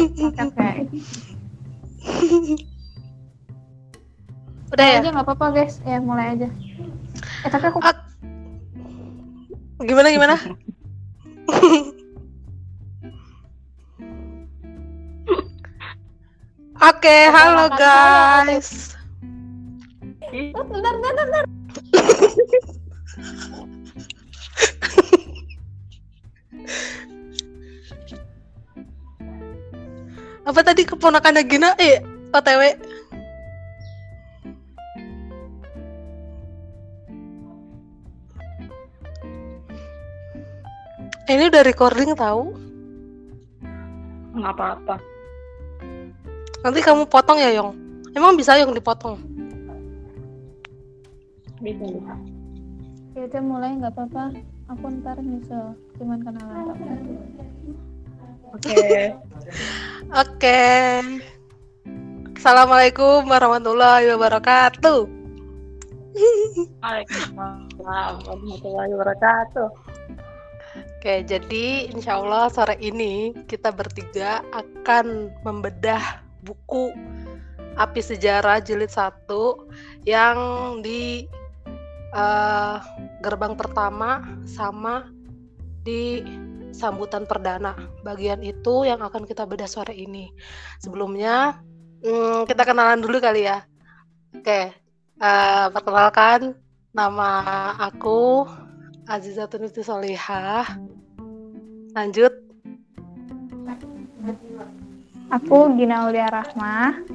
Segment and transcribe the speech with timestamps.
[0.00, 0.68] Oke, oke.
[4.72, 4.96] Udah ya?
[5.04, 5.76] aja nggak apa-apa guys.
[5.84, 6.48] Ya mulai aja.
[7.44, 7.92] Eh tapi aku Ah,
[9.84, 10.36] gimana gimana?
[16.80, 18.96] Oke, halo Perkenalkan saya, guys.
[20.32, 21.44] bentar, bentar, bentar.
[30.50, 31.78] Apa tadi keponakannya Gina?
[31.78, 32.02] Eh,
[32.34, 32.62] OTW.
[41.30, 42.50] Eh, Ini udah recording tahu?
[44.30, 44.96] nggak apa-apa
[46.62, 47.70] Nanti kamu potong ya, Yong.
[48.14, 49.22] Emang bisa Yong dipotong?
[51.62, 52.14] bisa bisa
[53.14, 54.34] Ya udah mulai nggak apa-apa.
[54.74, 55.78] Aku ntar nyusul.
[55.98, 56.74] Cuman kenalan
[58.54, 59.14] oke
[60.10, 60.58] Oke.
[62.34, 65.20] Assalamualaikum warahmatullahi wabarakatuh.
[66.82, 69.68] Waalaikumsalam warahmatullahi wabarakatuh
[71.00, 76.92] Oke, jadi insya Allah sore ini kita bertiga akan membedah buku
[77.78, 79.30] Api Sejarah Jilid 1
[80.04, 80.36] yang
[80.84, 81.24] di
[82.12, 82.76] eh,
[83.22, 85.08] gerbang pertama sama
[85.86, 86.20] di
[86.72, 87.76] sambutan perdana.
[88.02, 90.30] Bagian itu yang akan kita bedah sore ini.
[90.80, 91.60] Sebelumnya
[92.02, 93.62] hmm, kita kenalan dulu kali ya.
[94.34, 94.70] Oke,
[95.20, 96.54] eh, perkenalkan
[96.94, 97.30] nama
[97.78, 98.46] aku
[99.10, 100.66] Azizatun Niti Solihah.
[101.94, 102.32] Lanjut.
[105.30, 107.06] Aku Gina Aulia Rahmah.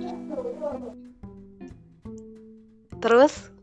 [3.03, 3.55] Terus?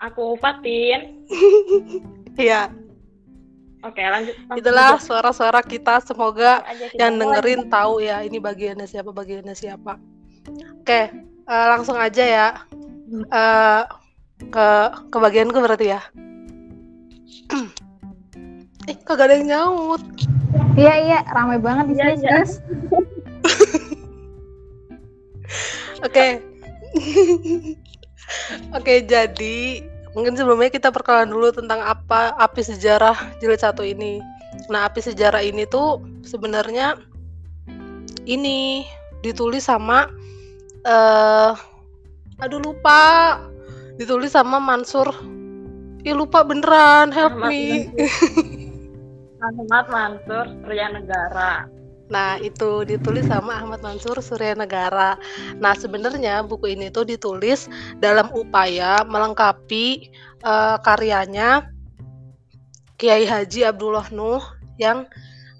[0.00, 1.20] aku Fatin
[2.40, 2.72] Ya,
[3.80, 6.00] oke lanjut itulah suara-suara kita.
[6.04, 7.40] Semoga kita yang mulai.
[7.40, 9.96] dengerin tahu ya ini bagiannya siapa, bagiannya siapa.
[10.80, 11.00] Oke,
[11.46, 12.48] eh, langsung aja ya.
[13.10, 13.82] Eh,
[14.48, 14.68] ke
[15.12, 16.00] ke bagianku berarti ya.
[18.90, 20.02] eh, kagak ada yang nyaut.
[20.74, 22.30] Iya iya, ramai banget di Iya, sini iya.
[22.40, 22.52] guys.
[26.06, 26.26] Oke.
[28.78, 34.18] Oke, jadi mungkin sebelumnya kita perkenalan dulu tentang apa api sejarah jilid satu ini.
[34.66, 36.98] Nah, api sejarah ini tuh sebenarnya
[38.26, 38.86] ini
[39.22, 40.10] ditulis sama
[40.86, 41.52] eh
[42.40, 43.38] aduh lupa.
[44.00, 45.12] Ditulis sama Mansur.
[46.00, 47.92] Ih lupa beneran, help Ahmad me.
[49.44, 51.79] Ahmad Mansur Surya Negara
[52.10, 55.14] Nah, itu ditulis sama Ahmad Mansur Surya Negara.
[55.62, 57.70] Nah, sebenarnya buku ini tuh ditulis
[58.02, 60.10] dalam upaya melengkapi
[60.42, 61.70] eh, karyanya
[62.98, 64.42] Kiai Haji Abdullah Nuh
[64.76, 65.06] yang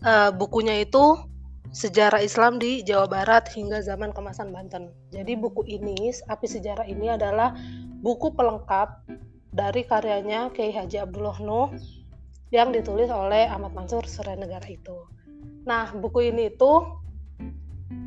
[0.03, 1.31] eh, bukunya itu
[1.71, 4.91] Sejarah Islam di Jawa Barat hingga zaman kemasan Banten.
[5.15, 7.55] Jadi buku ini, Api Sejarah ini adalah
[8.03, 9.07] buku pelengkap
[9.55, 11.71] dari karyanya Kiai Haji Abdullah Nuh
[12.51, 15.07] yang ditulis oleh Ahmad Mansur Surya Negara itu.
[15.65, 16.73] Nah, buku ini itu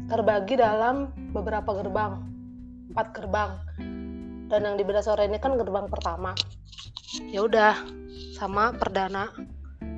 [0.10, 2.22] terbagi dalam beberapa gerbang,
[2.92, 3.52] empat gerbang.
[4.52, 6.36] Dan yang di bedah sore ini kan gerbang pertama.
[7.30, 7.78] Ya udah,
[8.36, 9.32] sama perdana,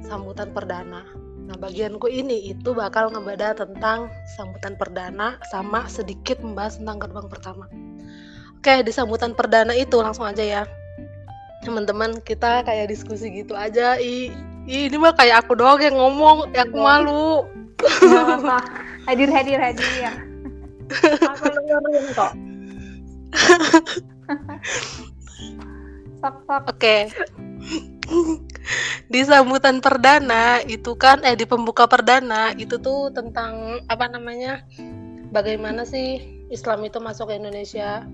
[0.05, 1.03] sambutan perdana.
[1.45, 7.65] Nah, bagianku ini itu bakal ngebeda tentang sambutan perdana sama sedikit membahas tentang gerbang pertama.
[8.57, 10.63] Oke, di sambutan perdana itu langsung aja ya.
[11.61, 13.97] Teman-teman, kita kayak diskusi gitu aja.
[14.01, 14.33] Ih,
[14.65, 17.45] ih, ini mah kayak aku doang yang ngomong, ya aku malu.
[17.79, 18.57] Nggak apa-apa.
[19.05, 20.13] Hadir hadir hadir ya.
[21.25, 22.31] aku dengerin kok
[26.21, 26.63] Sok sok.
[26.69, 26.97] Oke.
[29.13, 34.65] di sambutan perdana itu kan eh di pembuka perdana itu tuh tentang apa namanya?
[35.29, 38.05] Bagaimana sih Islam itu masuk ke Indonesia?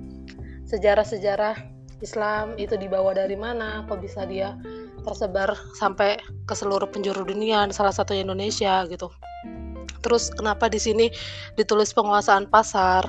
[0.67, 1.55] Sejarah-sejarah
[2.03, 3.87] Islam itu dibawa dari mana?
[3.87, 4.55] Kok bisa dia
[5.01, 9.09] tersebar sampai ke seluruh penjuru dunia, salah satunya Indonesia gitu.
[10.01, 11.13] Terus kenapa di sini
[11.55, 13.05] ditulis penguasaan pasar?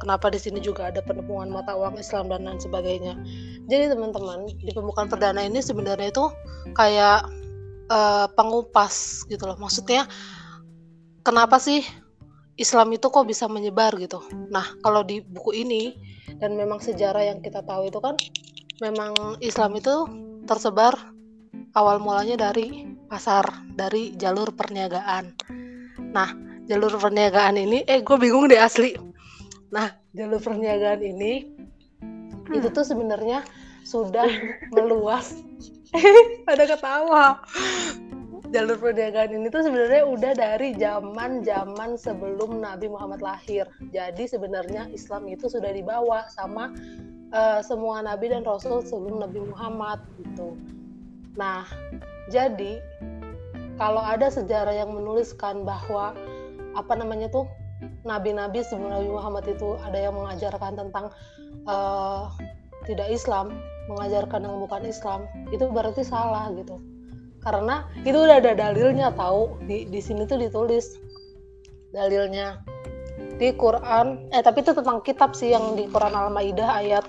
[0.00, 3.20] Kenapa di sini juga ada penemuan mata uang Islam dan lain sebagainya?
[3.68, 6.24] Jadi teman-teman di pembukaan perdana ini sebenarnya itu
[6.72, 7.28] kayak
[7.92, 9.60] eh, pengupas gitu loh.
[9.60, 10.08] Maksudnya
[11.20, 11.84] kenapa sih
[12.56, 14.24] Islam itu kok bisa menyebar gitu?
[14.48, 15.92] Nah kalau di buku ini
[16.40, 18.16] dan memang sejarah yang kita tahu itu kan
[18.80, 19.12] memang
[19.44, 20.08] Islam itu
[20.48, 20.96] tersebar
[21.74, 25.34] awal mulanya dari pasar, dari jalur perniagaan.
[26.10, 26.30] Nah
[26.66, 28.94] jalur perniagaan ini, eh gue bingung deh asli.
[29.70, 31.46] Nah jalur perniagaan ini
[32.50, 33.46] itu tuh sebenarnya
[33.86, 34.26] sudah
[34.74, 35.38] meluas.
[36.50, 37.42] ada ketawa.
[38.50, 43.70] jalur perniagaan ini tuh sebenarnya udah dari zaman zaman sebelum Nabi Muhammad lahir.
[43.94, 46.74] Jadi sebenarnya Islam itu sudah dibawa sama
[47.30, 50.58] uh, semua nabi dan rasul sebelum Nabi Muhammad gitu.
[51.38, 51.66] Nah,
[52.30, 52.82] jadi
[53.78, 56.14] kalau ada sejarah yang menuliskan bahwa
[56.78, 57.48] apa namanya tuh
[58.04, 61.10] nabi-nabi sebelum Nabi Muhammad itu ada yang mengajarkan tentang
[61.64, 62.28] uh,
[62.84, 63.56] tidak Islam,
[63.88, 66.80] mengajarkan yang bukan Islam, itu berarti salah gitu.
[67.40, 71.00] Karena itu udah ada dalilnya tahu di di sini tuh ditulis
[71.90, 72.60] dalilnya
[73.40, 77.04] di Quran eh tapi itu tentang kitab sih yang di Quran Al-Maidah ayat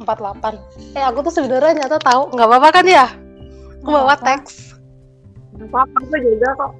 [0.00, 3.06] 48 eh aku tuh sebenarnya nyata tahu nggak apa-apa kan ya
[3.80, 4.76] aku bawa teks.
[5.56, 6.72] Apa-apa aku juga kok.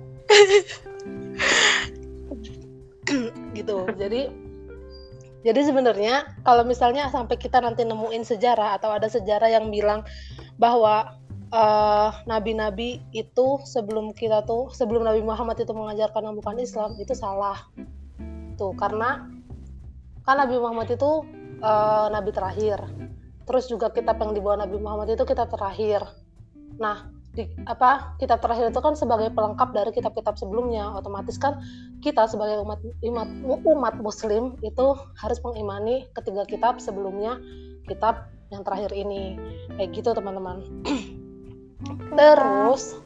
[3.58, 3.76] Gitu.
[3.98, 4.30] Jadi
[5.40, 10.04] jadi sebenarnya kalau misalnya sampai kita nanti nemuin sejarah atau ada sejarah yang bilang
[10.60, 11.16] bahwa
[11.50, 17.16] uh, nabi-nabi itu sebelum kita tuh sebelum Nabi Muhammad itu mengajarkan yang bukan Islam itu
[17.16, 17.56] salah.
[18.60, 19.32] Tuh karena
[20.28, 21.24] kan Nabi Muhammad itu
[21.64, 22.78] uh, nabi terakhir.
[23.48, 26.04] Terus juga kitab yang dibawa Nabi Muhammad itu kitab terakhir
[26.80, 31.62] nah di, apa kitab terakhir itu kan sebagai pelengkap dari kitab-kitab sebelumnya otomatis kan
[32.02, 37.38] kita sebagai umat umat umat muslim itu harus mengimani ketiga kitab sebelumnya
[37.86, 39.38] kitab yang terakhir ini.
[39.78, 40.58] Kayak gitu teman-teman.
[42.18, 42.98] Terus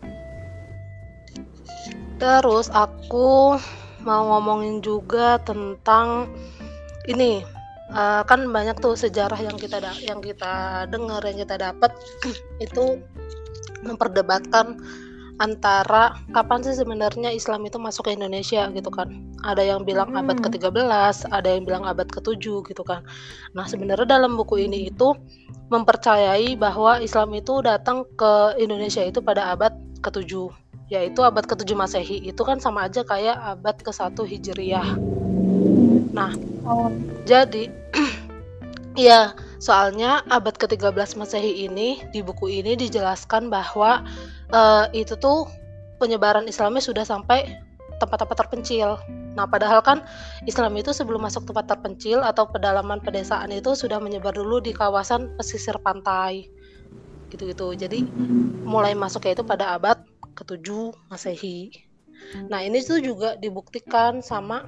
[2.14, 3.58] terus aku
[4.06, 6.32] mau ngomongin juga tentang
[7.06, 7.44] ini.
[7.94, 11.92] Uh, kan banyak tuh sejarah yang kita yang kita dengar yang kita dapat.
[12.64, 12.98] Itu
[13.84, 14.81] memperdebatkan
[15.42, 19.10] antara kapan sih sebenarnya Islam itu masuk ke Indonesia gitu kan.
[19.42, 20.20] Ada yang bilang hmm.
[20.22, 23.02] abad ke-13, ada yang bilang abad ke-7 gitu kan.
[23.52, 25.14] Nah, sebenarnya dalam buku ini itu
[25.75, 29.75] mempercayai bahwa Islam itu datang ke Indonesia itu pada abad
[30.06, 30.31] ke-7,
[30.94, 32.22] yaitu abad ke-7 Masehi.
[32.22, 34.88] Itu kan sama aja kayak abad ke-1 Hijriah.
[36.14, 36.31] Nah,
[36.62, 36.94] oh.
[37.26, 37.75] jadi
[38.94, 44.02] ya Soalnya abad ke-13 Masehi ini di buku ini dijelaskan bahwa
[44.50, 45.46] uh, itu tuh
[45.98, 47.64] penyebaran Islamnya sudah sampai
[48.02, 48.98] tempat-tempat terpencil.
[49.34, 50.02] Nah, padahal kan
[50.46, 55.34] Islam itu sebelum masuk tempat terpencil atau pedalaman pedesaan itu sudah menyebar dulu di kawasan
[55.38, 56.50] pesisir pantai.
[57.30, 57.74] Gitu-gitu.
[57.74, 58.06] Jadi
[58.62, 60.02] mulai masuknya itu pada abad
[60.34, 61.70] ke-7 Masehi.
[62.50, 64.66] Nah, ini tuh juga dibuktikan sama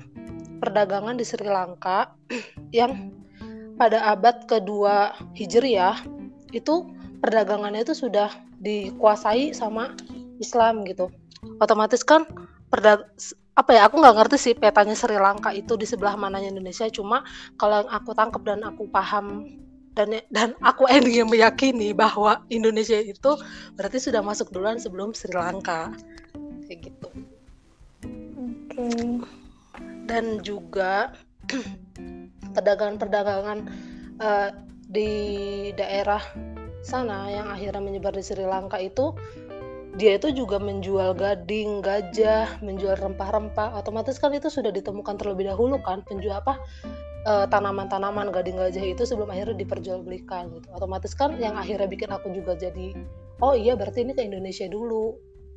[0.58, 2.14] perdagangan di Sri Lanka
[2.74, 3.12] yang
[3.76, 6.00] pada abad kedua Hijriah
[6.52, 6.88] itu
[7.20, 9.92] perdagangannya itu sudah dikuasai sama
[10.40, 11.12] Islam gitu.
[11.60, 12.24] Otomatis kan
[12.72, 13.04] perdag
[13.56, 17.24] apa ya aku nggak ngerti sih petanya Sri Lanka itu di sebelah mananya Indonesia cuma
[17.56, 19.48] kalau yang aku tangkap dan aku paham
[19.96, 23.40] dan dan aku endingnya meyakini bahwa Indonesia itu
[23.72, 25.88] berarti sudah masuk duluan sebelum Sri Lanka
[26.68, 27.08] kayak gitu.
[28.36, 28.76] Oke.
[28.76, 29.08] Okay.
[30.06, 31.16] Dan juga
[32.56, 33.58] perdagangan-perdagangan
[34.24, 34.50] uh,
[34.88, 35.12] di
[35.76, 36.22] daerah
[36.80, 39.12] sana yang akhirnya menyebar di Sri Lanka itu
[39.96, 43.80] dia itu juga menjual gading, gajah, menjual rempah-rempah.
[43.80, 46.60] Otomatis kan itu sudah ditemukan terlebih dahulu kan penjual apa
[47.24, 50.68] uh, tanaman-tanaman gading gajah itu sebelum akhirnya diperjualbelikan gitu.
[50.76, 52.92] Otomatis kan yang akhirnya bikin aku juga jadi
[53.40, 55.16] oh iya berarti ini ke Indonesia dulu.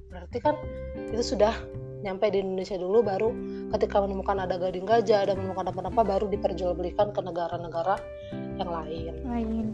[0.10, 0.56] Berarti kan
[1.12, 1.54] itu sudah
[2.00, 3.30] nyampe di Indonesia dulu baru
[3.76, 8.00] ketika menemukan ada gading gajah dan menemukan apa-apa baru diperjualbelikan ke negara-negara
[8.56, 9.14] yang lain.
[9.28, 9.68] Lain.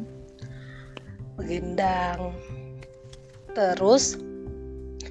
[1.38, 2.34] Begendang.
[3.54, 4.18] Terus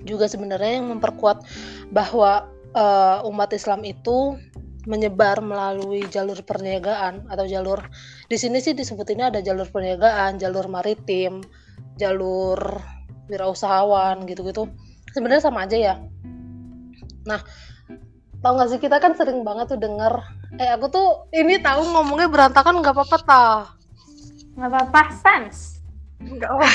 [0.05, 1.47] juga sebenarnya yang memperkuat
[1.95, 4.37] bahwa uh, umat Islam itu
[4.85, 7.81] menyebar melalui jalur perniagaan atau jalur
[8.29, 11.41] di sini sih disebut ini ada jalur perniagaan, jalur maritim,
[11.97, 12.61] jalur
[13.33, 14.69] wirausahawan gitu-gitu.
[15.17, 15.95] Sebenarnya sama aja ya
[17.25, 17.41] Nah,
[18.45, 20.21] tau gak sih kita kan sering banget tuh denger,
[20.61, 23.61] eh aku tuh ini tahu ngomongnya berantakan nggak apa-apa tah.
[24.55, 25.81] Nggak apa-apa, sans.
[26.21, 26.69] Nggak apa.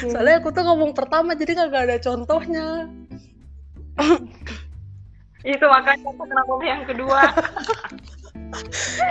[0.10, 2.90] Soalnya aku tuh ngomong pertama jadi kagak ada contohnya.
[5.42, 7.22] Itu makanya aku kenapa yang kedua.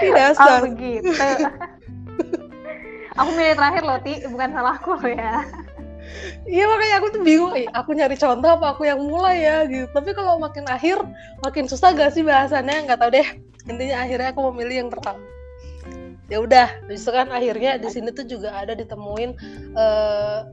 [0.03, 1.09] Tidak oh, begitu.
[3.19, 4.13] aku milih terakhir loh, Ti.
[4.27, 5.43] Bukan salahku loh ya
[6.49, 9.57] iya makanya aku tuh bingung eh, aku nyari contoh apa aku yang mulai ya?
[9.65, 9.87] Gitu.
[9.91, 10.97] Tapi kalau makin akhir
[11.45, 12.89] makin susah gak sih bahasannya?
[12.89, 13.27] Nggak tahu deh.
[13.69, 15.21] Intinya akhirnya aku memilih yang pertama.
[16.29, 19.31] Ya udah justru kan akhirnya di sini tuh juga ada ditemuin
[19.73, 20.45] uh,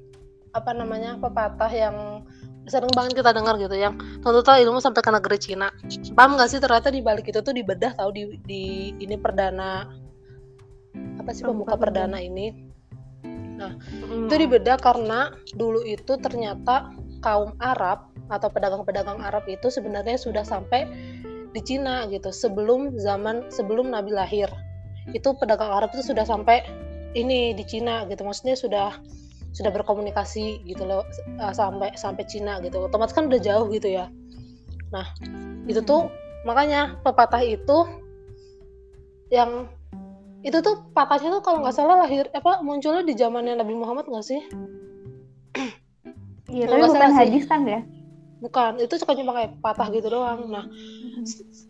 [0.58, 2.22] apa namanya pepatah yang
[2.64, 5.68] sering banget kita dengar gitu yang tuntut ilmu sampai ke negeri Cina.
[6.16, 6.62] Paham gak sih?
[6.62, 8.62] Ternyata di balik itu tuh dibedah tahu di, di
[9.02, 9.84] ini perdana
[10.94, 12.22] apa sih pembuka perdana.
[12.22, 12.73] ini
[13.54, 14.26] Nah, hmm.
[14.26, 16.90] itu dibedah karena dulu itu ternyata
[17.22, 20.88] kaum Arab atau pedagang-pedagang Arab itu sebenarnya sudah sampai
[21.54, 24.50] di Cina gitu sebelum zaman sebelum Nabi lahir.
[25.14, 26.66] Itu pedagang Arab itu sudah sampai
[27.14, 28.98] ini di Cina gitu maksudnya sudah
[29.54, 31.06] sudah berkomunikasi gitu loh
[31.38, 32.82] uh, sampai sampai Cina gitu.
[32.82, 34.10] Otomatis kan udah jauh gitu ya.
[34.90, 35.06] Nah
[35.70, 36.10] itu tuh
[36.42, 38.02] makanya pepatah itu
[39.30, 39.70] yang
[40.44, 44.26] itu tuh patahnya tuh kalau nggak salah lahir apa munculnya di zamannya Nabi Muhammad nggak
[44.26, 44.40] sih?
[46.52, 47.80] Iya, tapi bukan hadis kan ya?
[48.44, 50.44] bukan itu suka cuma kayak patah gitu doang.
[50.52, 50.68] Nah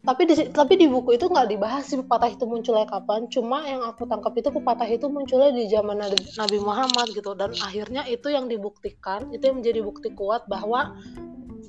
[0.03, 3.31] tapi di tapi di buku itu nggak dibahas sih pepatah itu munculnya kapan.
[3.31, 7.39] Cuma yang aku tangkap itu pepatah itu munculnya di zaman Nabi, Muhammad gitu.
[7.39, 10.99] Dan akhirnya itu yang dibuktikan itu yang menjadi bukti kuat bahwa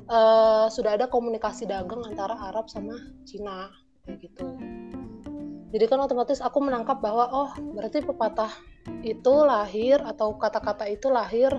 [0.10, 2.98] eh, sudah ada komunikasi dagang antara Arab sama
[3.30, 3.70] Cina
[4.10, 4.44] kayak gitu
[5.75, 8.48] jadi kan otomatis aku menangkap bahwa oh berarti pepatah
[9.03, 11.51] itu lahir atau kata-kata itu lahir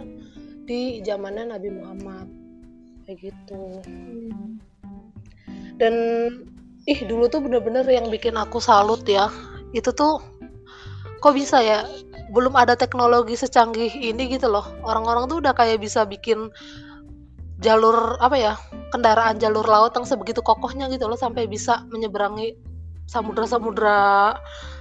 [0.65, 2.25] di zamannya Nabi Muhammad.
[3.05, 3.85] Kayak gitu.
[5.77, 5.95] Dan
[6.89, 9.29] ih dulu tuh bener-bener yang bikin aku salut ya.
[9.77, 10.25] Itu tuh
[11.21, 11.85] kok bisa ya?
[12.33, 14.65] Belum ada teknologi secanggih ini gitu loh.
[14.81, 16.49] Orang-orang tuh udah kayak bisa bikin
[17.61, 18.55] jalur apa ya
[18.97, 22.57] kendaraan jalur laut yang sebegitu kokohnya gitu loh sampai bisa menyeberangi
[23.07, 24.37] samudra-samudra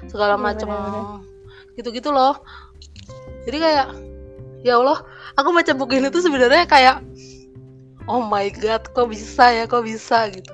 [0.09, 0.69] segala Iya, macam
[1.77, 2.41] gitu-gitu loh.
[3.45, 3.87] Jadi kayak
[4.65, 5.05] ya Allah
[5.37, 7.05] aku baca buku ini tuh sebenarnya kayak
[8.09, 10.51] oh my god kok bisa ya kok bisa gitu.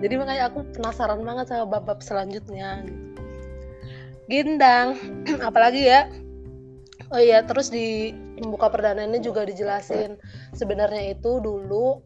[0.00, 3.10] Jadi makanya aku penasaran banget sama bab-bab selanjutnya gitu.
[4.30, 4.96] Gindang
[5.48, 6.08] apalagi ya.
[7.10, 10.16] Oh iya terus di pembuka perdana ini juga dijelasin.
[10.54, 12.00] Sebenarnya itu dulu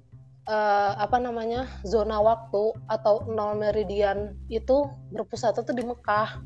[0.45, 6.41] eh, apa namanya zona waktu atau nol meridian itu berpusat itu di Mekah.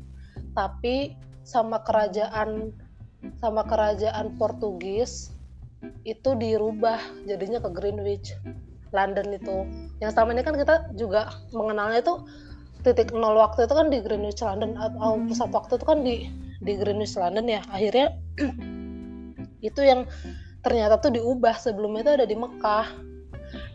[0.55, 2.71] Tapi sama kerajaan
[3.39, 5.35] sama kerajaan Portugis
[6.03, 8.35] itu dirubah jadinya ke Greenwich
[8.95, 9.57] London itu.
[9.99, 12.15] Yang selama ini kan kita juga mengenalnya itu
[12.79, 15.27] titik nol waktu itu kan di Greenwich London atau Hmm.
[15.27, 16.15] pusat waktu itu kan di
[16.63, 17.61] di Greenwich London ya.
[17.67, 18.15] Akhirnya
[19.67, 20.07] itu yang
[20.63, 23.08] ternyata tuh diubah sebelumnya itu ada di Mekah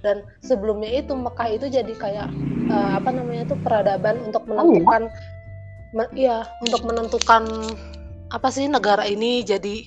[0.01, 2.29] dan sebelumnya itu Mekah itu jadi kayak
[2.69, 5.09] eh, apa namanya itu peradaban untuk menentukan
[5.95, 7.45] me- iya untuk menentukan
[8.35, 9.87] apa sih negara ini jadi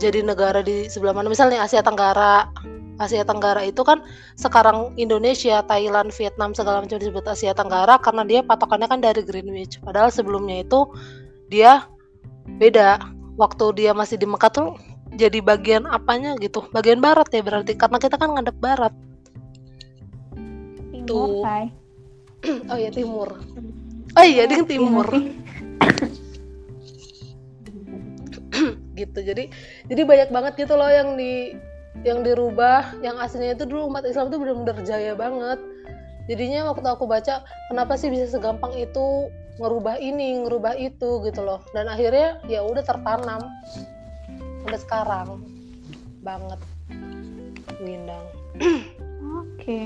[0.00, 2.50] jadi negara di sebelah mana misalnya Asia Tenggara
[2.98, 4.06] Asia Tenggara itu kan
[4.38, 9.82] sekarang Indonesia, Thailand, Vietnam segala macam disebut Asia Tenggara karena dia patokannya kan dari Greenwich.
[9.82, 10.86] Padahal sebelumnya itu
[11.50, 11.86] dia
[12.62, 13.02] beda.
[13.34, 14.68] Waktu dia masih di Mekah tuh
[15.14, 18.92] jadi bagian apanya gitu, bagian barat ya berarti karena kita kan ngadep barat.
[21.04, 21.44] Timur.
[22.68, 23.28] Oh ya timur.
[24.14, 25.08] Oh iya, ding Iya timur.
[28.98, 29.50] gitu jadi
[29.90, 31.58] jadi banyak banget gitu loh yang di
[32.06, 35.58] yang dirubah yang aslinya itu dulu umat Islam itu benar-benar jaya banget
[36.30, 39.30] jadinya waktu aku baca kenapa sih bisa segampang itu
[39.62, 43.42] ngerubah ini ngerubah itu gitu loh dan akhirnya ya udah tertanam
[44.64, 45.28] sampai sekarang
[46.24, 46.60] banget
[47.84, 48.24] Windang
[49.34, 49.80] Oke.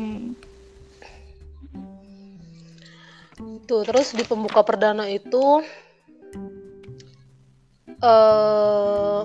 [3.69, 5.63] Tuh, terus di pembuka perdana itu
[7.99, 9.21] eh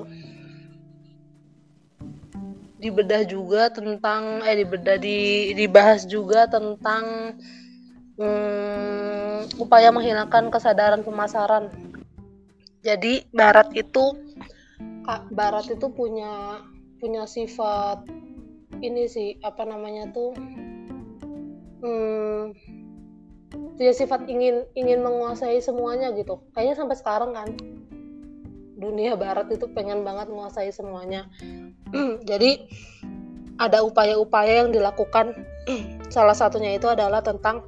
[2.79, 7.35] dibedah juga tentang eh dibedah di dibahas juga tentang
[8.19, 11.71] hmm, upaya menghilangkan kesadaran pemasaran.
[12.83, 14.11] Jadi barat itu
[15.31, 16.63] barat itu punya
[16.99, 18.07] punya sifat
[18.79, 20.31] ini sih apa namanya tuh
[21.83, 22.55] hmm,
[23.75, 26.41] punya sifat ingin ingin menguasai semuanya gitu.
[26.55, 27.49] Kayaknya sampai sekarang kan
[28.79, 31.27] dunia barat itu pengen banget menguasai semuanya.
[32.29, 32.63] Jadi
[33.59, 35.35] ada upaya-upaya yang dilakukan.
[36.13, 37.63] Salah satunya itu adalah tentang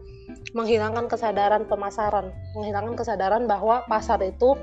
[0.56, 2.32] menghilangkan kesadaran pemasaran.
[2.56, 4.56] Menghilangkan kesadaran bahwa pasar itu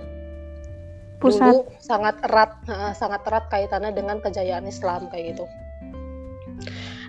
[1.23, 1.39] Pusat.
[1.39, 2.53] dulu sangat erat
[2.99, 5.47] sangat erat kaitannya dengan kejayaan Islam kayak gitu.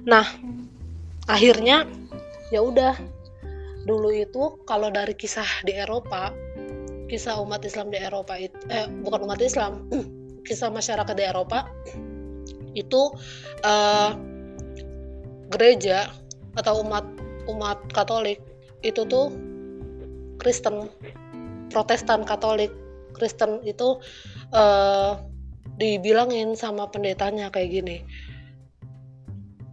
[0.05, 0.25] Nah
[1.25, 1.89] akhirnya
[2.53, 2.95] ya udah.
[3.83, 6.31] Dulu itu kalau dari kisah di Eropa
[7.13, 9.85] kisah umat Islam di Eropa itu eh bukan umat Islam
[10.47, 11.69] kisah masyarakat di Eropa
[12.73, 13.13] itu
[13.61, 14.11] eh,
[15.53, 16.09] gereja
[16.57, 17.05] atau umat
[17.45, 18.41] umat Katolik
[18.81, 19.29] itu tuh
[20.41, 20.89] Kristen
[21.69, 22.73] Protestan Katolik
[23.15, 24.01] Kristen itu
[24.51, 25.11] eh,
[25.77, 27.97] dibilangin sama pendetanya kayak gini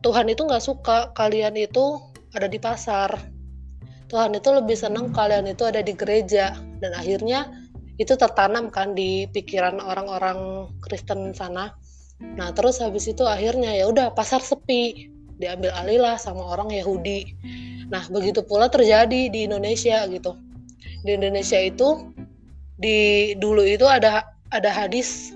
[0.01, 2.01] Tuhan itu nggak suka kalian itu
[2.33, 3.11] ada di pasar
[4.09, 7.53] Tuhan itu lebih senang kalian itu ada di gereja dan akhirnya
[8.01, 11.77] itu tertanam kan di pikiran orang-orang Kristen sana
[12.21, 15.09] Nah, terus habis itu akhirnya ya udah pasar sepi,
[15.41, 17.33] diambil alih lah sama orang Yahudi.
[17.89, 20.37] Nah, begitu pula terjadi di Indonesia gitu.
[21.01, 22.13] Di Indonesia itu
[22.81, 25.31] di dulu itu ada ada hadis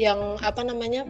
[0.00, 1.04] yang apa namanya?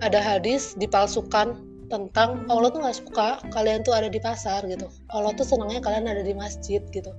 [0.00, 4.86] Ada hadis dipalsukan tentang Allah tuh nggak suka kalian tuh ada di pasar gitu.
[5.10, 7.10] Allah tuh senangnya kalian ada di masjid gitu.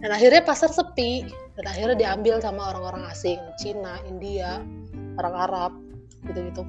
[0.00, 4.64] Dan akhirnya pasar sepi dan akhirnya diambil sama orang-orang asing, Cina, India,
[5.20, 5.72] orang Arab
[6.24, 6.62] gitu-gitu.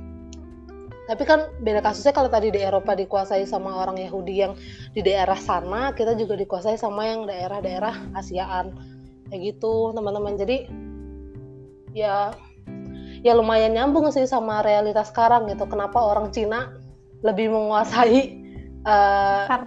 [1.12, 4.56] Tapi kan beda kasusnya kalau tadi di Eropa dikuasai sama orang Yahudi yang
[4.96, 8.72] di daerah sana, kita juga dikuasai sama yang daerah-daerah Asiaan.
[9.32, 10.36] Kayak gitu, teman-teman.
[10.36, 10.68] Jadi
[11.96, 12.36] ya
[13.22, 15.64] ya lumayan nyambung sih sama realitas sekarang gitu.
[15.66, 16.76] Kenapa orang Cina
[17.24, 18.36] lebih menguasai
[18.86, 19.66] uh,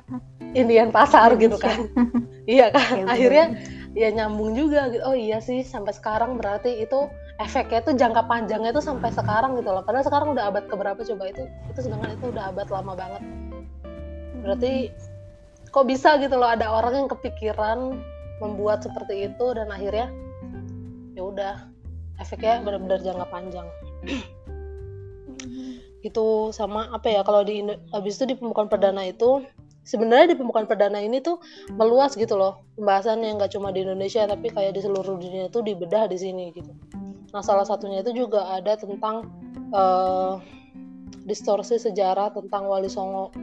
[0.52, 1.88] Indian pasar gitu kan?
[2.50, 3.08] iya kan?
[3.08, 3.56] Akhirnya
[3.94, 5.02] ya nyambung juga gitu.
[5.06, 9.70] Oh iya sih sampai sekarang berarti itu efeknya itu jangka panjangnya itu sampai sekarang gitu
[9.70, 9.82] loh.
[9.86, 11.46] Padahal sekarang udah abad keberapa coba itu?
[11.70, 13.22] Itu sedangkan itu udah abad lama banget.
[14.44, 14.72] Berarti
[15.70, 17.98] kok bisa gitu loh ada orang yang kepikiran
[18.44, 20.12] membuat seperti itu dan akhirnya
[21.16, 21.54] ya udah
[22.20, 23.68] efeknya benar-benar jangka panjang.
[26.04, 29.40] itu sama apa ya kalau di habis itu di pembukaan perdana itu
[29.88, 31.40] sebenarnya di pembukaan perdana ini tuh
[31.72, 36.04] meluas gitu loh pembahasannya nggak cuma di Indonesia tapi kayak di seluruh dunia itu dibedah
[36.04, 36.76] di sini gitu
[37.34, 39.26] Nah, salah satunya itu juga ada tentang
[39.74, 40.38] uh,
[41.26, 43.34] distorsi sejarah tentang Wali Songo.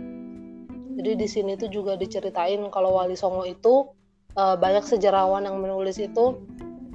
[0.95, 3.91] Jadi di sini tuh juga diceritain kalau Wali Songo itu
[4.35, 6.39] uh, banyak sejarawan yang menulis itu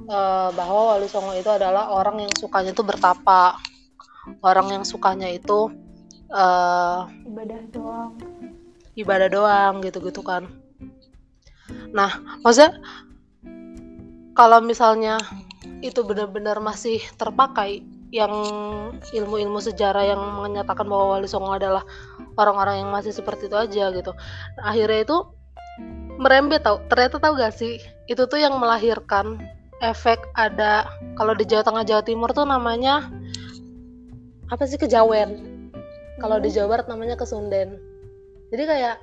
[0.09, 3.57] uh, bahwa Wali Songo itu adalah orang yang sukanya itu bertapa,
[4.41, 5.71] orang yang sukanya itu
[6.31, 8.13] uh, ibadah doang,
[8.97, 10.49] ibadah doang gitu-gitu kan.
[11.91, 12.79] Nah, maksudnya
[14.33, 15.19] kalau misalnya
[15.81, 18.31] itu benar-benar masih terpakai yang
[19.11, 21.83] ilmu-ilmu sejarah yang menyatakan bahwa Wali Songo adalah
[22.39, 24.15] orang-orang yang masih seperti itu aja gitu.
[24.55, 25.17] Nah, akhirnya itu
[26.17, 26.81] merembet tau.
[26.89, 27.79] Ternyata tahu gak sih?
[28.09, 29.39] Itu tuh yang melahirkan
[29.79, 33.09] efek ada kalau di Jawa Tengah Jawa Timur tuh namanya
[34.49, 35.61] apa sih kejawen.
[36.17, 36.55] Kalau di hmm.
[36.57, 37.77] Jawa Barat namanya kesunden.
[38.49, 38.97] Jadi kayak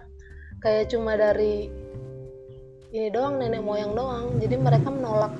[0.64, 1.70] kayak cuma dari
[2.94, 4.42] ini doang nenek moyang doang.
[4.42, 5.34] Jadi mereka menolak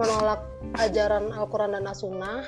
[0.00, 0.42] menolak
[0.82, 2.42] ajaran Al-Quran dan As-Sunnah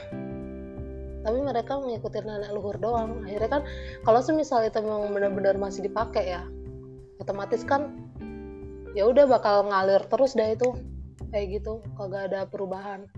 [1.25, 3.63] tapi mereka mengikuti nenek luhur doang akhirnya kan
[4.05, 6.45] kalau semisal itu memang benar-benar masih dipakai ya
[7.17, 7.97] otomatis kan
[8.95, 10.75] ya udah bakal ngalir terus dah itu.
[11.35, 13.11] Kayak gitu kagak ada perubahan.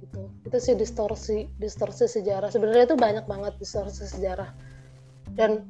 [0.00, 0.32] Gitu.
[0.48, 2.48] Itu sih distorsi distorsi sejarah.
[2.48, 4.50] Sebenarnya itu banyak banget distorsi sejarah.
[5.36, 5.68] Dan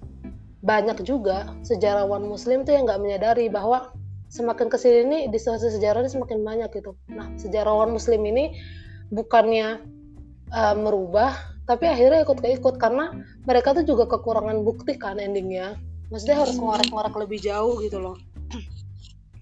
[0.63, 3.91] banyak juga sejarawan muslim tuh yang nggak menyadari bahwa
[4.31, 6.95] semakin ke sini ini distorsi sejarah ini semakin banyak gitu.
[7.11, 8.55] Nah, sejarawan Muslim ini
[9.11, 9.83] bukannya
[10.55, 11.35] uh, merubah,
[11.67, 13.11] tapi akhirnya ikut keikut karena
[13.45, 15.75] mereka tuh juga kekurangan bukti kan endingnya.
[16.11, 18.19] Maksudnya harus ngorek-ngorek lebih jauh gitu loh.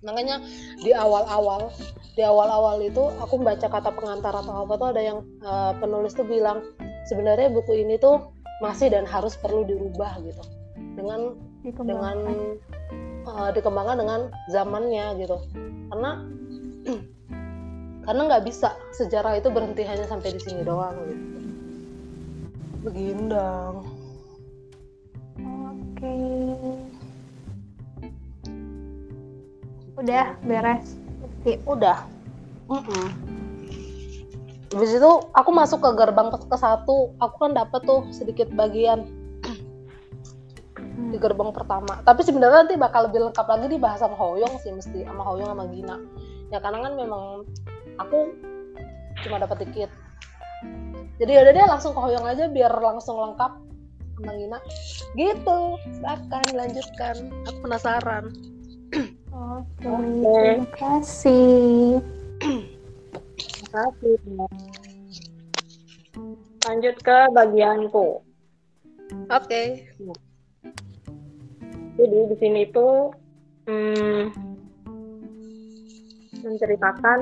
[0.07, 0.45] Makanya
[0.85, 1.73] di awal-awal,
[2.13, 6.29] di awal-awal itu aku baca kata pengantar atau apa tuh ada yang uh, penulis tuh
[6.29, 6.61] bilang
[7.09, 10.45] sebenarnya buku ini tuh masih dan harus perlu dirubah gitu.
[10.93, 12.17] Dengan dengan
[13.25, 14.21] uh, dikembangkan dengan
[14.53, 15.41] zamannya gitu.
[15.89, 16.11] Karena
[18.07, 21.27] karena nggak bisa sejarah itu berhenti hanya sampai di sini doang gitu.
[22.85, 23.98] Begindang
[25.99, 26.15] oke.
[29.99, 30.95] Udah beres.
[31.67, 32.07] Udah.
[32.71, 33.07] Mm -mm.
[34.69, 39.09] Habis itu aku masuk ke gerbang ke satu, aku kan dapat tuh sedikit bagian
[41.09, 42.05] di gerbang pertama.
[42.05, 45.65] Tapi sebenarnya nanti bakal lebih lengkap lagi dibahas sama Hoyong sih mesti sama Hoyong sama
[45.73, 45.97] Gina.
[46.53, 47.49] Ya karena kan memang
[47.97, 48.37] aku
[49.25, 49.91] cuma dapat dikit.
[51.19, 53.53] Jadi udah deh langsung ke Hoyong aja biar langsung lengkap
[54.19, 54.59] sama Gina
[55.15, 55.61] gitu.
[55.95, 57.17] Silakan lanjutkan.
[57.47, 58.25] Aku penasaran.
[59.31, 62.03] Oke terima kasih.
[63.39, 64.19] Terima kasih.
[66.67, 68.21] Lanjut ke bagianku.
[69.31, 69.31] Oke.
[69.31, 69.67] Okay
[71.99, 73.11] jadi di sini itu
[73.67, 74.31] hmm,
[76.47, 77.21] menceritakan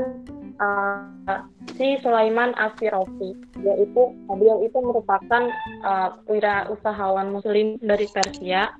[0.60, 1.42] uh,
[1.76, 5.48] si Sulaiman Asfirofi yaitu beliau itu merupakan
[5.84, 8.72] uh, wirausahawan muslim dari Persia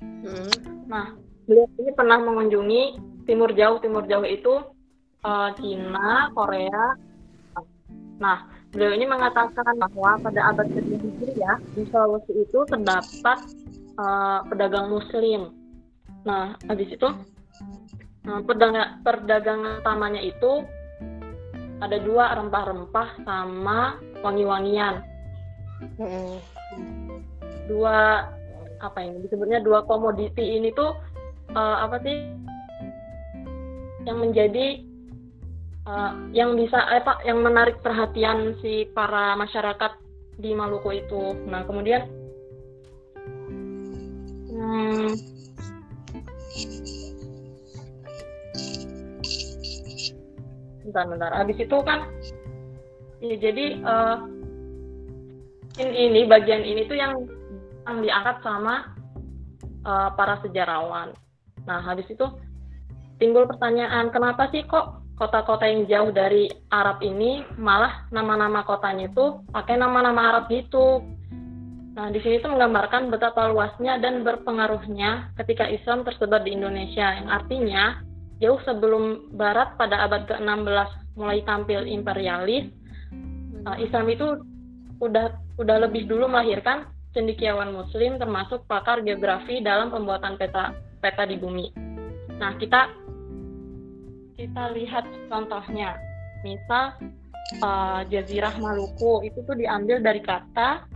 [0.00, 0.86] hmm.
[0.90, 1.14] nah
[1.48, 2.82] beliau ini pernah mengunjungi
[3.24, 4.54] timur jauh timur jauh itu
[5.24, 6.96] uh, Cina Korea
[8.18, 13.38] nah beliau ini mengatakan bahwa pada abad ke-7 ya di Sulawesi itu terdapat
[13.98, 15.56] uh, pedagang muslim.
[16.28, 17.08] Nah, habis itu
[18.24, 20.64] perdagangan, perdagangan utamanya itu
[21.78, 25.02] ada dua rempah-rempah sama wangi-wangian.
[25.98, 26.36] Hmm.
[27.70, 28.26] Dua
[28.78, 30.94] apa ini disebutnya dua komoditi ini tuh
[31.54, 32.16] uh, apa sih
[34.06, 34.82] yang menjadi
[35.86, 39.98] uh, yang bisa apa yang menarik perhatian si para masyarakat
[40.38, 41.34] di Maluku itu.
[41.46, 42.06] Nah kemudian
[51.06, 52.10] bentar bentar habis itu kan
[53.22, 54.16] ya jadi uh,
[55.78, 57.14] ini bagian ini tuh yang
[57.86, 58.98] yang diangkat sama
[59.86, 61.14] uh, para sejarawan.
[61.64, 62.26] Nah, habis itu
[63.22, 69.42] timbul pertanyaan, kenapa sih kok kota-kota yang jauh dari Arab ini malah nama-nama kotanya itu
[69.50, 71.02] pakai nama-nama Arab gitu?
[71.98, 77.26] Nah, di sini tuh menggambarkan betapa luasnya dan berpengaruhnya ketika Islam tersebar di Indonesia, yang
[77.26, 78.06] artinya
[78.38, 82.70] jauh sebelum Barat pada abad ke-16 mulai tampil imperialis,
[83.66, 84.26] uh, Islam itu
[84.98, 91.38] udah udah lebih dulu melahirkan cendikiawan muslim termasuk pakar geografi dalam pembuatan peta peta di
[91.38, 91.70] bumi.
[92.38, 92.94] Nah, kita
[94.38, 95.98] kita lihat contohnya.
[96.46, 96.94] Misal
[97.58, 100.86] uh, Jazirah Maluku itu tuh diambil dari kata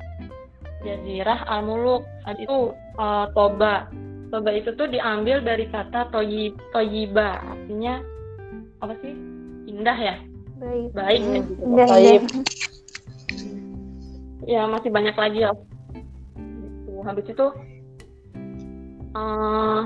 [0.87, 2.07] Jazirah Al-Muluk.
[2.39, 3.91] Itu uh, Toba.
[4.33, 7.37] Toba itu tuh diambil dari kata toyib, toyiba.
[7.45, 8.01] Artinya
[8.81, 9.13] apa sih?
[9.69, 10.17] Indah ya?
[10.57, 10.89] Baik.
[10.97, 11.21] Baik.
[11.21, 11.35] Hmm.
[11.37, 11.63] Gitu.
[11.69, 12.23] Indah, Toyib.
[12.25, 12.45] indah.
[14.43, 15.53] Ya, masih banyak lagi ya
[17.05, 17.47] habis itu
[19.19, 19.83] uh,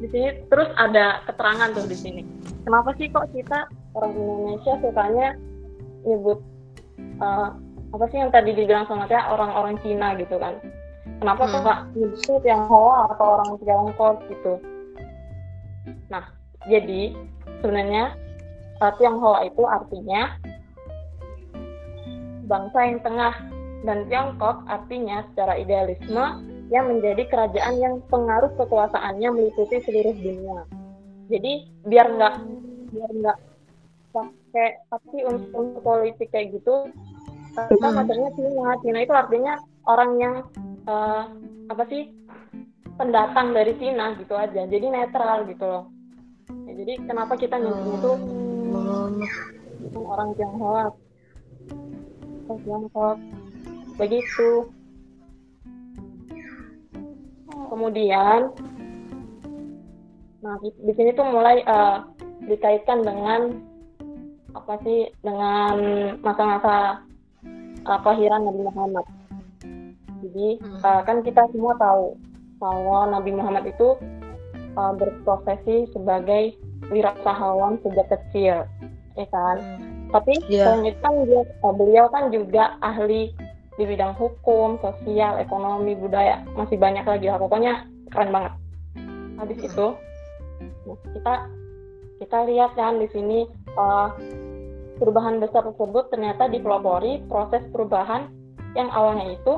[0.00, 2.22] di sini terus ada keterangan tuh di sini
[2.66, 5.28] kenapa sih kok kita orang Indonesia sukanya
[6.02, 6.38] nyebut
[7.20, 7.54] uh,
[7.90, 10.56] apa sih yang tadi dibilang sama saya orang-orang Cina gitu kan
[11.20, 11.52] kenapa hmm.
[11.52, 14.54] kok nggak nyebut yang Hoa atau orang Tiongkok gitu
[16.10, 16.24] nah
[16.66, 17.14] jadi
[17.60, 18.16] sebenarnya
[18.80, 20.36] uh, Tionghoa itu artinya
[22.50, 23.34] bangsa yang tengah
[23.86, 26.24] dan Tiongkok artinya secara idealisme
[26.70, 30.66] yang menjadi kerajaan yang pengaruh kekuasaannya meliputi seluruh dunia.
[31.30, 32.34] Jadi biar nggak
[32.90, 33.38] biar nggak
[34.10, 36.90] pakai tapi unsur politik kayak gitu
[37.54, 38.34] kita hmm.
[38.34, 38.70] Cina.
[38.82, 39.54] Cina itu artinya
[39.86, 40.34] orang yang
[40.84, 41.24] uh,
[41.70, 42.12] apa sih
[42.98, 44.66] pendatang dari Cina gitu aja.
[44.68, 45.84] Jadi netral gitu loh.
[46.66, 48.12] Ya, jadi kenapa kita nyebutnya itu
[49.96, 50.04] hmm.
[50.04, 50.84] orang Tionghoa,
[52.58, 53.16] Tiongkok
[53.94, 54.66] begitu
[57.68, 58.50] kemudian
[60.40, 62.08] nah di, di sini tuh mulai uh,
[62.48, 63.60] dikaitkan dengan
[64.56, 65.76] apa sih dengan
[66.24, 67.04] masa-masa
[67.84, 69.04] uh, kelahiran Nabi Muhammad
[70.20, 70.48] jadi
[70.84, 72.16] uh, kan kita semua tahu
[72.60, 73.96] bahwa Nabi Muhammad itu
[74.76, 76.54] uh, berprofesi sebagai
[76.92, 78.64] wirausahawan sejak kecil
[79.18, 80.12] ya kan hmm.
[80.12, 80.68] tapi yeah.
[80.68, 83.32] selain itu kan dia, uh, beliau kan juga ahli
[83.80, 88.52] di bidang hukum, sosial, ekonomi, budaya masih banyak lagi lah pokoknya keren banget.
[89.40, 89.86] Habis itu
[90.84, 91.34] nah, kita
[92.20, 93.48] kita lihat kan di sini
[93.80, 94.12] uh,
[95.00, 98.28] perubahan besar tersebut ternyata dipelopori proses perubahan
[98.76, 99.56] yang awalnya itu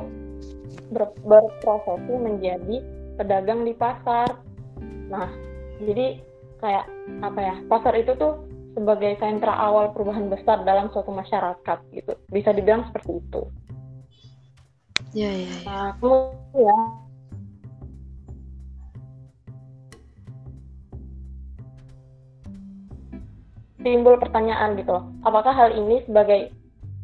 [0.93, 2.77] ber, berprofesi menjadi
[3.17, 4.29] pedagang di pasar.
[5.09, 5.29] Nah,
[5.83, 6.21] jadi
[6.63, 6.87] kayak
[7.25, 7.55] apa ya?
[7.67, 12.13] Pasar itu tuh sebagai sentra awal perubahan besar dalam suatu masyarakat gitu.
[12.33, 13.43] Bisa dibilang seperti itu.
[15.13, 15.57] Ya, ya, ya.
[15.69, 16.81] Nah, kemudian
[23.83, 24.95] timbul pertanyaan gitu
[25.27, 26.55] Apakah hal ini sebagai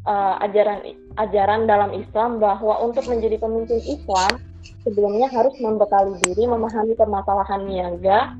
[0.08, 0.80] uh, ajaran
[1.20, 4.40] ajaran dalam Islam bahwa untuk menjadi pemimpin Islam
[4.82, 8.32] sebelumnya harus membekali diri memahami permasalahan niaga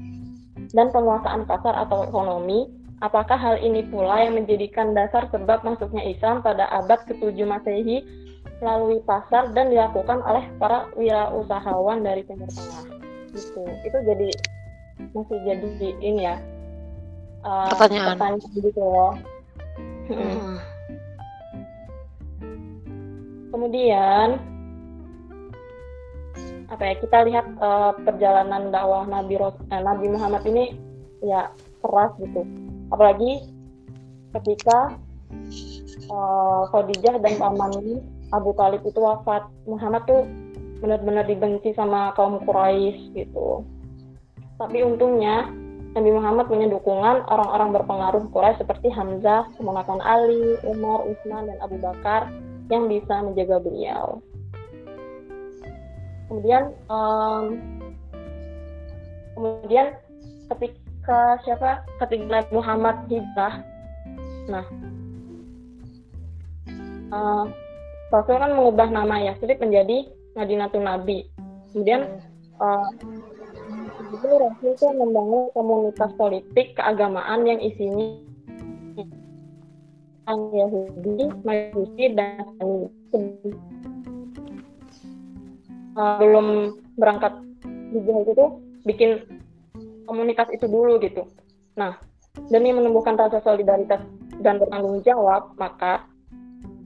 [0.73, 2.73] dan penguasaan pasar atau ekonomi.
[2.99, 8.03] Apakah hal ini pula yang menjadikan dasar sebab masuknya Islam pada abad ke-7 Masehi
[8.59, 12.91] melalui pasar dan dilakukan oleh para wirausahawan dari Timur Tengah.
[13.31, 13.63] Gitu.
[13.87, 14.29] Itu jadi
[15.15, 16.43] masih jadi ini ya.
[17.47, 18.19] Uh, pertanyaan.
[18.19, 19.15] Pertanyaan gitu loh.
[20.11, 20.59] Hmm.
[23.49, 24.39] Kemudian
[26.69, 30.77] apa ya kita lihat uh, perjalanan dakwah Nabi Ros eh, Nabi Muhammad ini
[31.25, 31.49] ya
[31.81, 32.45] keras gitu.
[32.93, 33.49] Apalagi
[34.37, 35.01] ketika
[36.13, 38.05] uh, Khadijah dan pamannya
[38.37, 39.49] Abu Talib itu wafat.
[39.65, 40.29] Muhammad tuh
[40.85, 43.65] benar-benar dibenci sama kaum Quraisy gitu.
[44.61, 45.49] Tapi untungnya
[45.97, 51.81] Nabi Muhammad punya dukungan orang-orang berpengaruh Quraisy seperti Hamzah, keponakan Ali, Umar, Utsman dan Abu
[51.81, 52.29] Bakar
[52.69, 54.21] yang bisa menjaga beliau.
[56.29, 57.57] Kemudian um,
[59.33, 59.97] kemudian
[60.53, 63.65] ketika siapa ketika Nabi Muhammad hijrah,
[64.53, 64.67] nah
[67.13, 67.45] uh,
[68.13, 71.25] Rasul kan mengubah nama Yasrib menjadi Madinatul Nabi.
[71.73, 72.21] Kemudian
[72.61, 72.89] uh,
[74.13, 78.28] itu Rasul itu membangun komunitas politik keagamaan yang isinya
[80.29, 82.45] orang Yahudi, Majusi, dan
[85.97, 87.33] uh, belum berangkat
[87.97, 88.45] hijrah itu
[88.85, 89.11] bikin
[90.05, 91.25] komunitas itu dulu gitu.
[91.81, 91.97] Nah,
[92.53, 94.05] demi menumbuhkan rasa solidaritas
[94.45, 96.05] dan bertanggung jawab, maka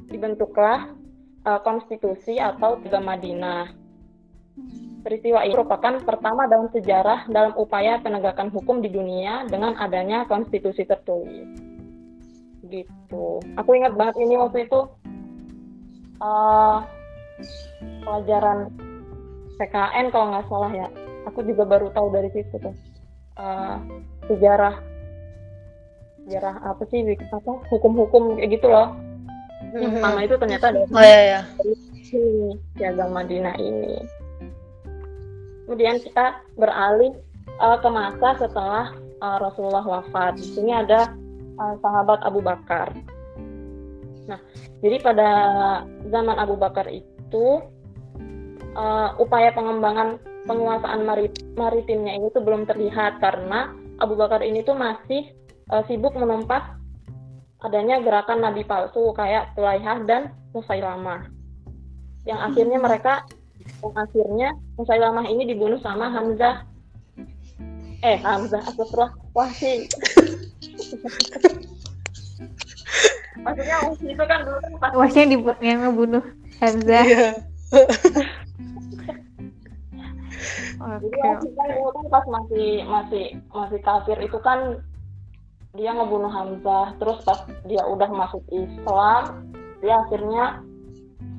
[0.07, 0.95] dibentuklah
[1.43, 3.75] uh, konstitusi atau Tiga Madinah.
[5.03, 10.87] Peristiwa ini merupakan pertama dalam sejarah dalam upaya penegakan hukum di dunia dengan adanya konstitusi
[10.87, 11.72] tertulis.
[12.73, 13.25] Gitu.
[13.61, 14.89] Aku ingat banget ini waktu itu
[16.25, 16.81] uh,
[18.09, 18.73] pelajaran
[19.61, 20.89] PKN kalau nggak salah ya.
[21.29, 22.75] Aku juga baru tahu dari situ tuh
[23.37, 23.77] uh,
[24.27, 24.81] sejarah
[26.25, 28.97] sejarah apa sih apa hukum-hukum kayak gitu loh.
[29.77, 31.41] Yang pertama itu ternyata dari Oh ya ya.
[32.13, 33.97] ini piagam Madinah ini.
[35.65, 37.17] Kemudian kita beralih
[37.57, 38.93] uh, ke masa setelah
[39.25, 40.37] uh, Rasulullah wafat.
[40.37, 41.09] Di sini ada
[41.59, 42.93] uh, sahabat Abu Bakar.
[44.29, 44.39] Nah,
[44.81, 45.31] jadi pada
[46.09, 47.47] zaman Abu Bakar itu
[48.79, 53.71] uh, upaya pengembangan penguasaan marit maritimnya ini tuh belum terlihat karena
[54.03, 55.31] Abu Bakar ini tuh masih
[55.71, 56.67] uh, sibuk menumpas
[57.63, 61.31] adanya gerakan nabi palsu kayak Tulaihah dan Musailamah.
[62.27, 63.23] Yang akhirnya mereka
[63.83, 66.67] yang akhirnya Musailamah ini dibunuh sama Hamzah.
[68.03, 69.15] Eh, Hamzah, astagfirullah.
[69.31, 69.87] Wahsy.
[73.43, 76.25] Maksudnya Wahsy itu kan dulu kan pas Wahsy yang, dibu- yang ngebunuh
[76.63, 77.05] Hamzah.
[77.05, 77.29] Iya.
[80.83, 81.21] Jadi Oke.
[81.23, 84.79] Wahsy kan dulu kan pas masih masih masih kafir itu kan
[85.73, 89.49] dia ngebunuh Hamzah terus pas dia udah masuk Islam
[89.81, 90.45] dia akhirnya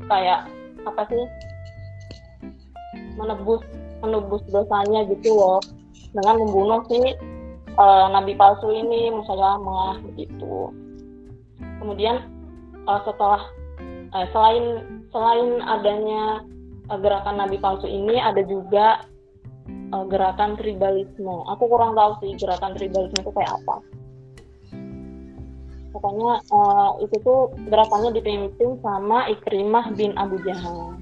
[0.09, 0.49] kayak
[0.83, 1.23] apa sih
[3.15, 3.61] menebus
[4.01, 5.61] menebus dosanya gitu loh
[6.11, 6.99] dengan membunuh si
[7.73, 10.69] eh, nabi palsu ini Musailamah begitu
[11.81, 12.23] kemudian
[12.87, 13.41] eh, setelah
[14.13, 14.65] eh, selain
[15.13, 16.41] selain adanya
[16.89, 19.03] eh, gerakan nabi palsu ini ada juga
[19.67, 21.35] eh, gerakan tribalisme.
[21.53, 23.75] Aku kurang tahu sih gerakan tribalisme itu kayak apa.
[25.93, 30.97] Pokoknya eh, itu tuh gerakannya dipimpin sama Ikrimah bin Abu Jahal.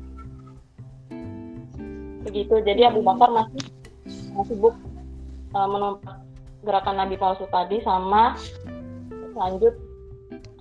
[2.21, 2.61] Begitu.
[2.61, 3.65] Jadi Abu Bakar masih
[4.45, 4.77] sibuk
[5.57, 6.21] uh, menumpas
[6.61, 8.37] gerakan Nabi palsu tadi sama
[9.33, 9.73] lanjut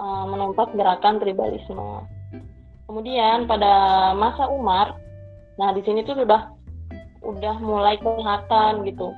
[0.00, 2.04] uh, menumpas gerakan tribalisme
[2.88, 4.96] kemudian pada masa Umar
[5.60, 6.50] nah di sini tuh sudah
[7.20, 9.12] udah mulai kelihatan gitu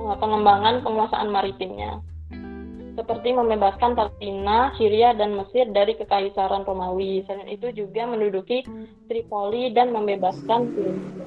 [0.00, 2.00] uh, pengembangan penguasaan maritimnya
[2.94, 7.26] seperti membebaskan Palestina, Syria, dan Mesir dari kekaisaran Romawi.
[7.26, 8.62] Selain itu juga menduduki
[9.10, 11.26] Tripoli dan membebaskan Tunisia.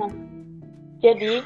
[0.00, 0.12] Nah,
[1.04, 1.44] jadi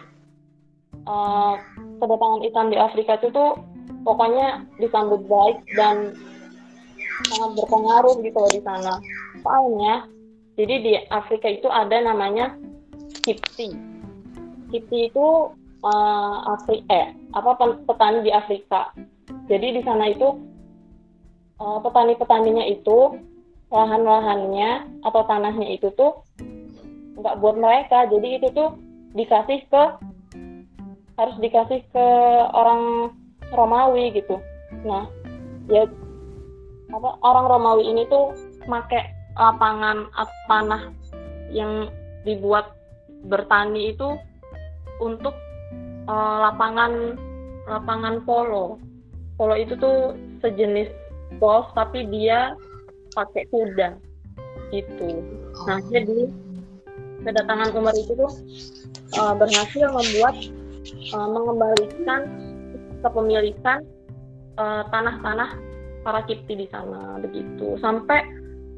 [1.09, 1.55] uh,
[2.01, 3.61] kedatangan Islam di Afrika itu tuh
[4.05, 6.13] pokoknya disambut baik dan
[7.31, 8.95] sangat berpengaruh gitu loh di sana.
[9.41, 10.09] Soalnya,
[10.59, 12.57] jadi di Afrika itu ada namanya
[13.25, 13.73] Kipti.
[14.69, 15.27] Kipti itu
[15.85, 17.57] uh, Afri eh apa
[17.89, 18.93] petani di Afrika.
[19.49, 20.41] Jadi di sana itu
[21.61, 23.17] uh, petani-petaninya itu
[23.73, 26.25] lahan-lahannya atau tanahnya itu tuh
[27.21, 28.09] nggak buat mereka.
[28.11, 28.77] Jadi itu tuh
[29.15, 29.85] dikasih ke
[31.15, 32.07] harus dikasih ke
[32.55, 33.15] orang
[33.55, 34.41] Romawi gitu.
[34.83, 35.07] Nah,
[35.71, 35.87] ya
[36.91, 38.35] apa orang Romawi ini tuh
[38.71, 39.01] make
[39.35, 40.07] lapangan
[40.47, 40.95] tanah
[41.51, 41.91] yang
[42.23, 42.75] dibuat
[43.27, 44.15] bertani itu
[45.03, 45.35] untuk
[46.07, 47.19] uh, lapangan
[47.67, 48.79] lapangan polo.
[49.35, 50.91] Polo itu tuh sejenis
[51.43, 52.55] golf tapi dia
[53.15, 53.99] pakai kuda
[54.71, 55.23] gitu.
[55.67, 56.31] Nah jadi
[57.25, 58.33] kedatangan Umar itu tuh
[59.19, 60.37] uh, berhasil membuat
[61.13, 62.21] uh, mengembalikan
[63.01, 63.85] kepemilikan
[64.57, 65.51] uh, tanah-tanah
[66.05, 68.21] para Kipti di sana begitu sampai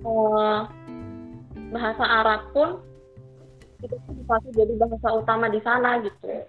[0.06, 0.66] uh,
[1.74, 2.78] bahasa Arab pun
[3.82, 6.46] itu dikasih jadi bahasa utama di sana gitu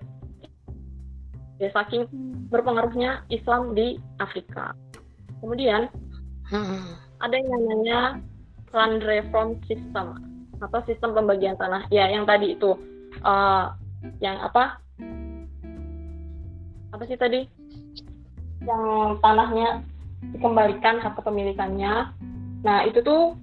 [1.57, 2.05] ya saking
[2.53, 4.77] berpengaruhnya Islam di Afrika.
[5.41, 5.89] Kemudian
[6.47, 6.95] Hmm.
[7.19, 7.99] ada yang namanya
[8.71, 10.15] land reform system
[10.63, 11.83] atau sistem pembagian tanah.
[11.91, 12.71] Ya, yang tadi itu
[13.19, 13.65] eh,
[14.23, 14.79] yang apa?
[16.97, 17.45] Apa sih tadi?
[18.65, 19.85] Yang tanahnya
[20.33, 22.09] dikembalikan hak kepemilikannya.
[22.65, 23.37] Nah, itu tuh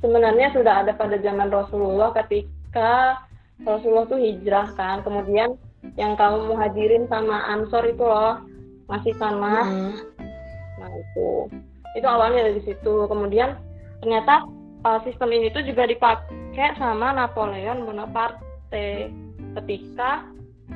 [0.00, 3.20] sebenarnya sudah ada pada zaman Rasulullah ketika
[3.60, 5.04] Rasulullah tuh hijrah kan.
[5.04, 5.60] Kemudian
[6.00, 8.40] yang kaum muhajirin sama ansor itu loh
[8.88, 9.92] masih tanah Hmm.
[10.80, 11.28] nah itu
[11.94, 13.56] itu awalnya dari situ kemudian
[14.02, 14.44] ternyata
[14.84, 19.08] uh, sistem ini tuh juga dipakai sama Napoleon Bonaparte
[19.54, 20.26] ketika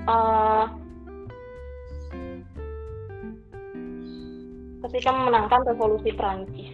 [0.07, 0.71] uh,
[4.87, 6.71] ketika memenangkan revolusi Prancis.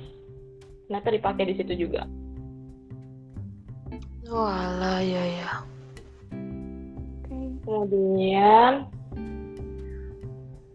[0.85, 2.05] Ternyata dipakai di situ juga.
[4.29, 5.51] Walah, ya ya.
[7.65, 8.89] Kemudian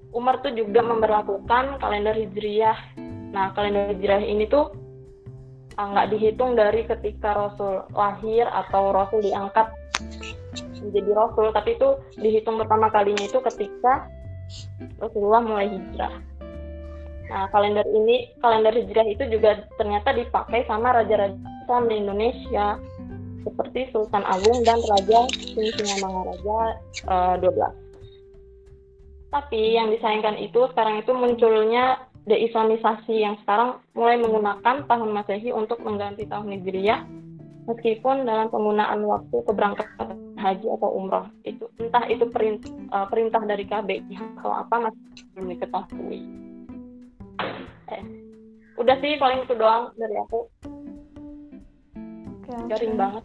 [0.09, 2.97] Umar tuh juga memperlakukan kalender hijriyah.
[3.29, 4.73] Nah, kalender hijriyah ini tuh
[5.77, 9.69] ah, nggak dihitung dari ketika Rasul lahir atau Rasul diangkat
[10.81, 14.09] menjadi Rasul, tapi itu dihitung pertama kalinya itu ketika
[14.97, 16.28] Rasulullah mulai hijrah.
[17.29, 22.81] Nah, kalender ini, kalender hijrah itu juga ternyata dipakai sama raja-raja Islam di Indonesia
[23.45, 26.57] seperti Sultan Agung dan Raja Singamangaraja
[27.05, 27.53] uh, 12.
[29.29, 35.81] Tapi yang disayangkan itu sekarang itu munculnya deislamisasi yang sekarang mulai menggunakan tahun Masehi untuk
[35.85, 37.05] mengganti tahun Hijriyah
[37.69, 43.69] meskipun dalam penggunaan waktu keberangkatan haji atau umroh itu entah itu perintah, uh, perintah dari
[43.69, 44.09] KB
[44.41, 46.48] atau apa masih belum diketahui.
[47.89, 48.03] Eh,
[48.77, 50.39] udah sih paling itu doang dari aku.
[52.69, 53.23] Garing banget.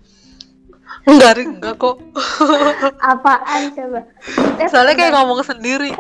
[1.05, 1.97] Enggak, enggak kok.
[3.13, 4.01] Apaan coba?
[4.69, 5.93] Soalnya kayak ngomong sendiri.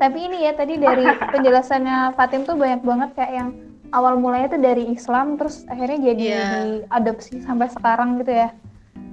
[0.00, 3.48] Tapi ini ya tadi dari penjelasannya Fatim tuh banyak banget kayak yang
[3.96, 6.52] awal mulanya tuh dari Islam terus akhirnya jadi yeah.
[6.90, 8.48] diadopsi sampai sekarang gitu ya.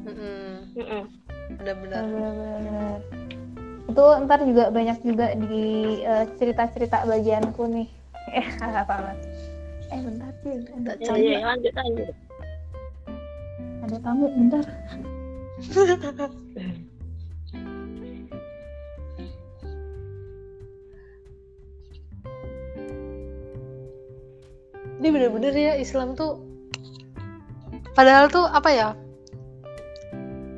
[0.04, 1.08] Mm
[1.54, 2.04] Benar-benar.
[3.90, 7.90] Itu ntar juga banyak juga di uh, cerita-cerita bagianku nih.
[8.34, 9.20] Eh, apa-apa.
[9.92, 10.64] Eh, bentar sih.
[10.64, 12.16] Bentar, ya, ya, lanjut, lanjut
[13.84, 14.64] ada tamu bentar
[25.04, 26.40] ini bener-bener ya Islam tuh
[27.92, 28.96] padahal tuh apa ya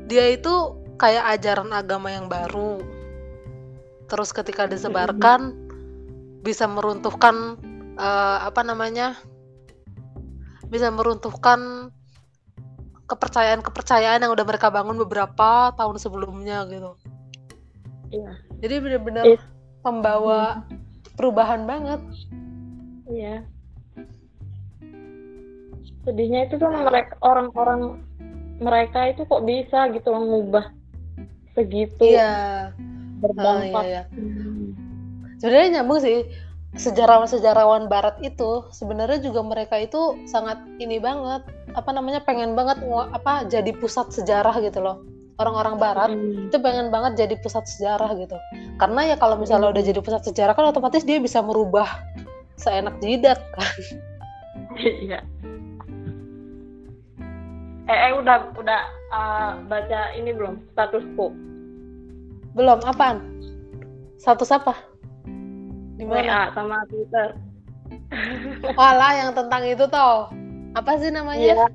[0.05, 2.77] dia itu kayak ajaran agama yang baru
[4.15, 5.51] terus ketika disebarkan
[6.39, 7.59] bisa meruntuhkan
[7.99, 9.19] uh, apa namanya
[10.71, 11.91] bisa meruntuhkan
[13.11, 16.95] kepercayaan-kepercayaan yang udah mereka bangun beberapa tahun sebelumnya gitu.
[18.07, 18.39] Iya.
[18.63, 19.43] Jadi benar-benar It...
[19.83, 20.63] pembawa
[21.19, 21.99] perubahan banget.
[23.11, 23.43] Iya.
[26.07, 27.99] Sedihnya itu tuh mereka orang-orang
[28.63, 30.71] mereka itu kok bisa gitu mengubah
[31.51, 32.15] segitu.
[32.15, 32.71] Iya.
[33.19, 33.83] Berdampak.
[33.83, 34.03] Oh, iya, iya.
[34.11, 34.75] Hmm.
[35.39, 36.25] Sebenarnya nyambung sih
[36.75, 42.83] sejarawan-sejarawan barat itu sebenarnya juga mereka itu sangat ini banget apa namanya pengen banget
[43.15, 45.07] apa jadi pusat sejarah gitu loh
[45.39, 46.51] orang-orang barat hmm.
[46.51, 48.35] itu pengen banget jadi pusat sejarah gitu
[48.75, 49.75] karena ya kalau misalnya hmm.
[49.79, 51.87] udah jadi pusat sejarah kan otomatis dia bisa merubah
[52.59, 53.71] seenak jidat kan
[54.79, 55.19] iya
[57.87, 58.81] eh, eh udah udah
[59.15, 61.31] uh, baca ini belum statusku
[62.55, 63.19] belum apaan
[64.15, 64.95] status apa
[65.95, 66.51] di mana?
[66.51, 67.35] sama Twitter.
[68.75, 70.27] Walah yang tentang itu toh.
[70.75, 71.39] Apa sih namanya?
[71.39, 71.67] Iya.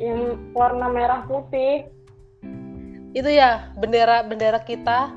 [0.00, 0.20] Yang
[0.56, 1.88] warna merah putih.
[3.12, 5.12] Itu ya bendera bendera kita.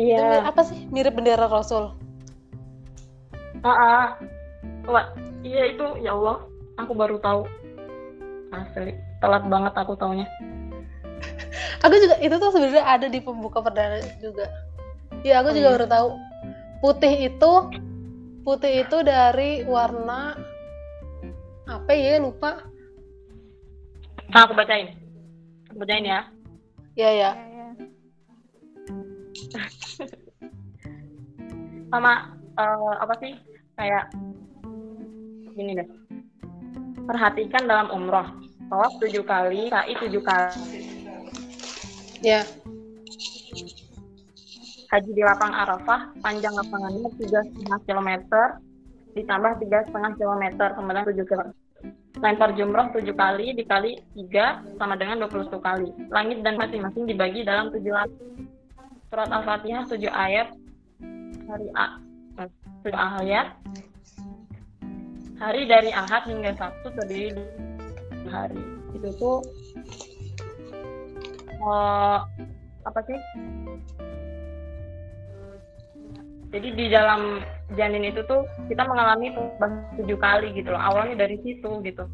[0.00, 0.16] Iya.
[0.16, 0.88] Itu apa sih?
[0.88, 1.92] Mirip bendera Rasul.
[3.64, 4.20] Ah,
[4.84, 5.06] uh
[5.40, 6.44] iya itu ya Allah,
[6.76, 7.48] aku baru tahu.
[8.52, 8.92] Asli,
[9.24, 10.28] telat banget aku taunya.
[11.84, 14.48] Aku juga itu tuh sebenarnya ada di pembuka perdana juga.
[15.24, 15.74] Iya, aku oh, juga iya.
[15.78, 16.08] baru tahu.
[16.84, 17.52] Putih itu
[18.44, 20.36] putih itu dari warna
[21.64, 22.60] apa ya lupa.
[24.28, 24.96] Nah, aku bacain.
[25.72, 26.28] Aku bacain ya.
[26.94, 27.30] Iya, ya.
[31.90, 33.32] Sama uh, apa sih?
[33.74, 34.12] Kayak
[35.54, 35.88] gini deh.
[37.04, 38.26] Perhatikan dalam umroh.
[38.68, 40.93] Tawaf tujuh kali, sa'i tujuh kali.
[42.24, 42.40] Ya.
[44.88, 48.46] Haji di lapang Arafah panjang lapangannya tiga setengah kilometer
[49.12, 51.60] ditambah tiga setengah kilometer kemudian tujuh kilometer
[52.24, 55.92] lempar jumroh tujuh kali dikali tiga sama dengan dua puluh kali.
[56.08, 58.48] Langit dan masing-masing dibagi dalam tujuh lapis
[59.12, 60.48] surat al-fatihah tujuh ayat.
[61.44, 61.86] Hari A
[62.40, 62.48] eh,
[62.88, 63.46] tujuh ayat.
[65.44, 67.44] Hari dari ahad hingga sabtu terdiri
[68.32, 68.62] hari.
[68.96, 69.44] Itu tuh
[71.64, 72.18] uh,
[72.84, 73.18] apa sih
[76.54, 77.42] jadi di dalam
[77.74, 82.04] janin itu tuh kita mengalami perubahan tujuh kali gitu loh awalnya dari situ gitu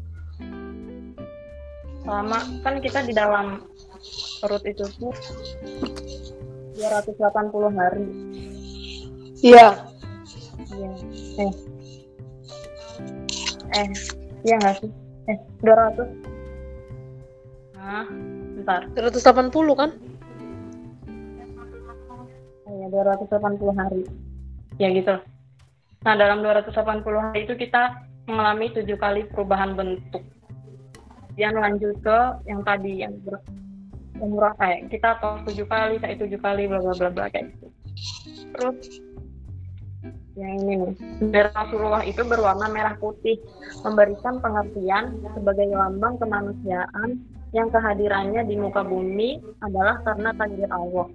[2.01, 3.67] selama kan kita di dalam
[4.41, 5.13] perut itu tuh
[6.79, 8.07] 280 hari
[9.45, 9.91] iya
[10.71, 10.91] Iya.
[11.41, 11.53] Eh.
[13.71, 13.89] Eh,
[14.47, 14.91] iya nggak sih?
[15.31, 16.07] Eh, 200.
[17.81, 18.05] Hah?
[18.61, 18.81] Bentar.
[18.93, 19.89] 180 kan?
[22.69, 24.05] Ya, 280 hari.
[24.77, 25.17] Ya gitu.
[26.05, 26.73] Nah, dalam 280
[27.17, 30.21] hari itu kita mengalami tujuh kali perubahan bentuk.
[31.33, 33.41] Kemudian lanjut ke yang tadi yang ber
[34.21, 37.67] umrah kayak kita atau tujuh kali kayak tujuh kali bla bla bla bla kayak gitu.
[38.53, 38.77] Terus
[40.37, 43.41] yang ini nih, bendera Rasulullah itu berwarna merah putih,
[43.83, 47.19] memberikan pengertian sebagai lambang kemanusiaan
[47.51, 51.07] yang kehadirannya di muka bumi adalah karena takdir Allah.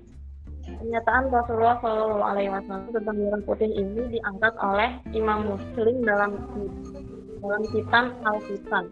[0.67, 6.31] Pernyataan Rasulullah Shallallahu Alaihi Wasallam tentang merah putih ini diangkat oleh Imam Muslim dalam
[7.41, 8.85] dalam kitab Al Fitan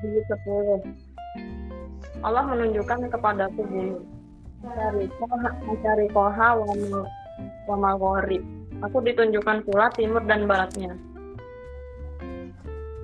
[0.00, 2.24] di 10.
[2.24, 4.00] Allah menunjukkan kepadaku bumi.
[4.60, 6.48] Mencari koha, mencari koha
[7.68, 8.42] wa maghrib.
[8.80, 10.96] Aku ditunjukkan pula timur dan baratnya.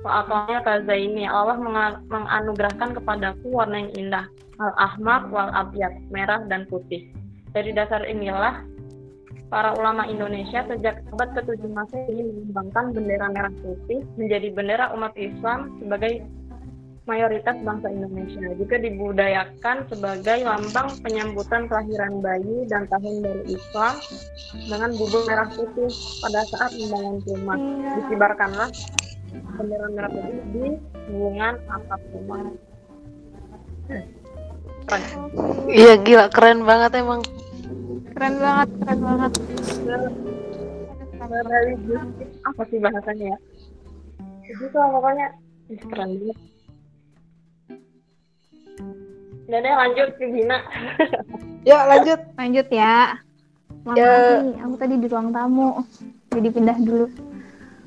[0.07, 1.59] Fa'atanya kaza ini Allah
[2.07, 4.31] menganugerahkan kepadaku warna yang indah.
[4.63, 7.11] Al-ahmar wal abyad, merah dan putih.
[7.51, 8.63] Dari dasar inilah
[9.51, 15.75] para ulama Indonesia sejak abad ke-7 Masehi mengembangkan bendera merah putih menjadi bendera umat Islam
[15.83, 16.23] sebagai
[17.07, 23.95] mayoritas bangsa Indonesia juga dibudayakan sebagai lambang penyambutan kelahiran bayi dan tahun baru Islam
[24.67, 27.59] dengan bubur merah putih pada saat membangun rumah.
[27.59, 27.91] Iya.
[28.03, 28.71] Dikibarkanlah
[29.55, 30.65] bendera merah putih di
[31.07, 32.43] hubungan atap rumah.
[34.87, 35.03] Keren.
[35.71, 37.23] Iya gila keren banget emang.
[38.19, 39.33] Keren banget, keren banget.
[42.43, 43.39] Apa sih bahasanya ya?
[44.51, 45.27] Itu pokoknya
[45.87, 46.56] keren banget.
[49.47, 50.59] Udah deh lanjut ke Gina.
[51.69, 52.21] ya lanjut.
[52.35, 53.21] Lanjut ya.
[53.87, 54.43] Maaf ya.
[54.43, 55.87] nih, aku tadi di ruang tamu.
[56.35, 57.07] Jadi pindah dulu.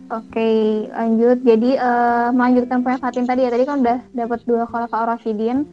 [0.10, 1.38] Oke, lanjut.
[1.44, 3.52] Jadi uh, melanjutkan poin Fatin tadi ya.
[3.52, 5.68] Tadi kan udah dapat dua khulafa Rasyidin,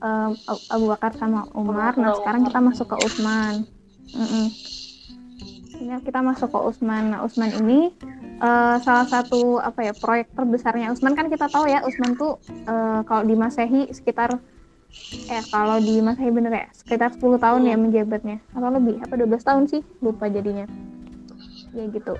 [0.00, 0.30] uh,
[0.70, 1.98] Abu Bakar sama Umar.
[1.98, 3.66] Nah, sekarang kita masuk ke Utsman.
[4.14, 4.46] Mm -mm.
[5.82, 7.10] Ini kita masuk ke Utsman.
[7.10, 7.90] Nah, Utsman ini
[8.38, 12.38] uh, salah satu apa ya proyek terbesarnya Utsman kan kita tahu ya Utsman tuh
[12.70, 14.38] uh, kalau di Masehi sekitar
[15.28, 18.38] eh kalau di Masehi bener ya sekitar 10 tahun ya menjabatnya.
[18.52, 20.68] Atau lebih apa 12 tahun sih lupa jadinya.
[21.72, 22.14] Ya gitu.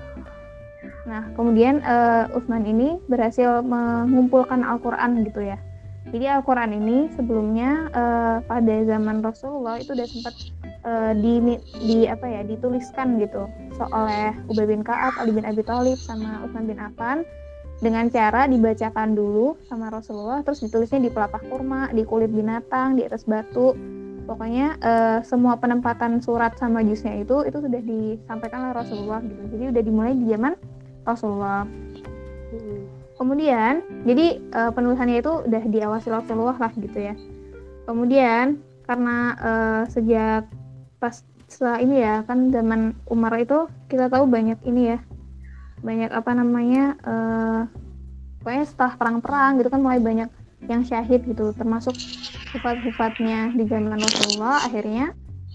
[1.05, 5.57] Nah kemudian uh, Utsman ini berhasil mengumpulkan Al-Quran gitu ya.
[6.11, 10.35] Jadi Al-Quran ini sebelumnya uh, pada zaman Rasulullah itu udah sempat
[10.83, 13.47] uh, di, di apa ya dituliskan gitu.
[13.79, 17.23] So, oleh Ubay bin Ka'ab, Ali bin Abi Thalib sama Utsman bin Affan
[17.83, 23.03] dengan cara dibacakan dulu sama Rasulullah terus ditulisnya di pelapah kurma di kulit binatang di
[23.03, 23.75] atas batu.
[24.23, 29.43] Pokoknya uh, semua penempatan surat sama jusnya itu itu sudah disampaikan oleh Rasulullah gitu.
[29.51, 30.55] Jadi udah dimulai di zaman
[31.03, 31.67] Rasulullah.
[33.19, 37.19] Kemudian jadi uh, penulisannya itu udah diawasi Rasulullah lah gitu ya.
[37.83, 40.47] Kemudian karena uh, sejak
[41.03, 41.19] pas
[41.51, 44.99] setelah ini ya kan zaman Umar itu kita tahu banyak ini ya
[45.83, 47.61] banyak apa namanya uh,
[48.39, 50.31] pokoknya setelah perang-perang gitu kan mulai banyak
[50.71, 51.51] yang syahid gitu.
[51.53, 51.93] Termasuk
[52.55, 55.11] sifat-sifatnya di zaman Rasulullah akhirnya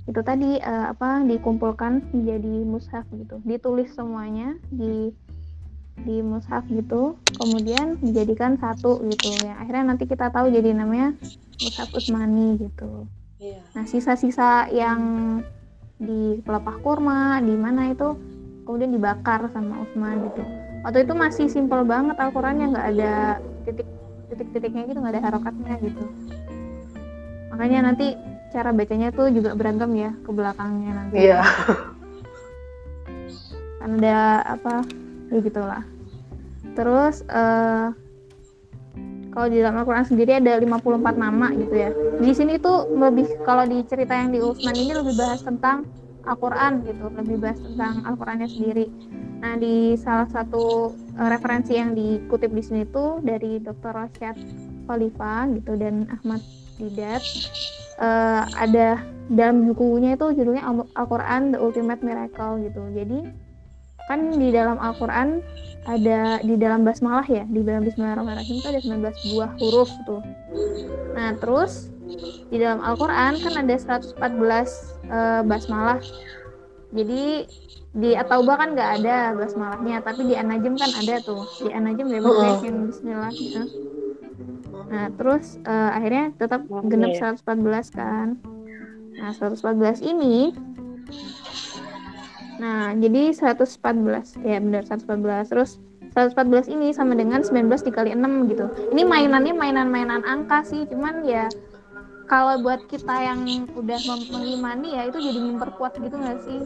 [0.08, 3.40] itu tadi uh, apa dikumpulkan menjadi mushaf gitu.
[3.42, 5.16] Ditulis semuanya di
[6.04, 7.16] di mushaf gitu.
[7.40, 9.32] Kemudian dijadikan satu gitu.
[9.42, 11.16] Ya akhirnya nanti kita tahu jadi namanya
[11.58, 13.08] mushaf Utsmani gitu.
[13.38, 13.62] Iya.
[13.70, 15.00] nah sisa-sisa yang
[15.94, 18.18] di pelepah kurma di mana itu
[18.68, 20.44] kemudian dibakar sama Utsman gitu.
[20.84, 23.88] Waktu itu masih simpel banget Al-Qurannya nggak ada titik
[24.28, 26.04] titik-titiknya gitu nggak ada harokatnya gitu.
[27.48, 28.12] Makanya nanti
[28.52, 31.16] cara bacanya tuh juga beragam ya ke belakangnya nanti.
[31.16, 31.40] Iya.
[33.80, 34.84] Kan ada apa
[35.32, 35.82] ya gitulah.
[36.76, 37.96] Terus uh,
[39.32, 41.90] kalau di dalam Al-Quran sendiri ada 54 nama gitu ya.
[42.20, 45.88] Di sini tuh lebih kalau di cerita yang di Utsman ini lebih bahas tentang
[46.28, 48.86] Al-Quran gitu lebih bahas tentang Al-Qurannya sendiri
[49.38, 53.94] nah di salah satu uh, referensi yang dikutip di sini tuh dari Dr.
[53.94, 54.36] Rasyad
[54.90, 56.42] Khalifa gitu dan Ahmad
[56.76, 57.22] Didat
[58.02, 58.98] uh, ada
[59.28, 60.64] dalam bukunya itu judulnya
[60.96, 63.18] Al-Quran The Ultimate Miracle gitu jadi
[64.08, 65.44] kan di dalam Al-Quran
[65.84, 70.24] ada di dalam basmalah ya di dalam Bismillahirrahmanirrahim itu ada 19 buah huruf tuh
[71.12, 71.92] nah terus
[72.48, 76.00] di dalam Al-Quran kan ada 114 uh, basmalah
[76.88, 77.44] jadi
[77.92, 82.28] di At-Taubah kan nggak ada basmalahnya tapi di An-Najm kan ada tuh di An-Najm ada
[82.28, 82.60] oh.
[82.64, 83.62] yang Bismillah gitu
[84.88, 87.44] nah terus uh, akhirnya tetap genep 114
[87.92, 88.36] kan
[89.18, 90.54] nah 114 ini
[92.58, 94.42] Nah, jadi 114.
[94.42, 95.50] Ya benar 114.
[95.50, 95.78] Terus
[96.12, 98.66] 114 ini sama dengan 19 dikali 6 gitu.
[98.90, 101.46] Ini mainannya mainan-mainan angka sih, cuman ya
[102.28, 103.40] kalau buat kita yang
[103.72, 103.98] udah
[104.28, 106.56] mengimani ya itu jadi memperkuat gitu nggak sih?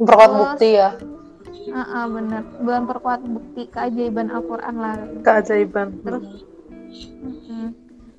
[0.00, 0.90] Memperkuat bukti ya.
[1.66, 4.96] Uh, uh, bener, memperkuat bukti keajaiban Al-Quran lah.
[5.20, 6.00] Keajaiban.
[6.00, 6.46] Terus,
[7.52, 7.68] uh,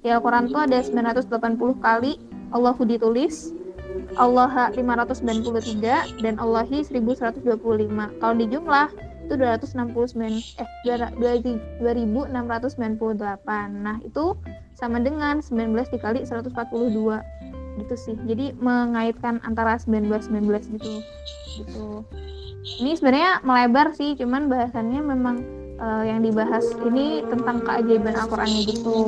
[0.06, 2.22] ya Al-Quran tuh ada 980 kali
[2.54, 3.52] Allahu ditulis,
[4.16, 8.22] Allah 593 dan Allahi 1125.
[8.22, 8.88] Kalau di jumlah
[9.28, 12.32] itu 269 eh 2698.
[13.76, 14.40] Nah, itu
[14.74, 17.20] sama dengan 19 dikali 142
[17.78, 18.16] gitu sih.
[18.26, 20.94] Jadi mengaitkan antara 19 19 gitu.
[21.60, 21.88] Gitu.
[22.84, 25.36] Ini sebenarnya melebar sih, cuman bahasannya memang
[25.80, 29.08] uh, yang dibahas ini tentang keajaiban Al-Qur'an gitu.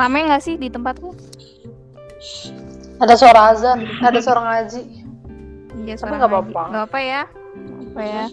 [0.00, 1.14] Rame nggak sih di tempatku?
[3.00, 4.82] Ada suara azan, ada suara ngaji.
[5.88, 6.62] Iya, suara Tapi nggak apa-apa.
[6.68, 7.22] Nggak apa ya.
[7.90, 8.24] Apa ya.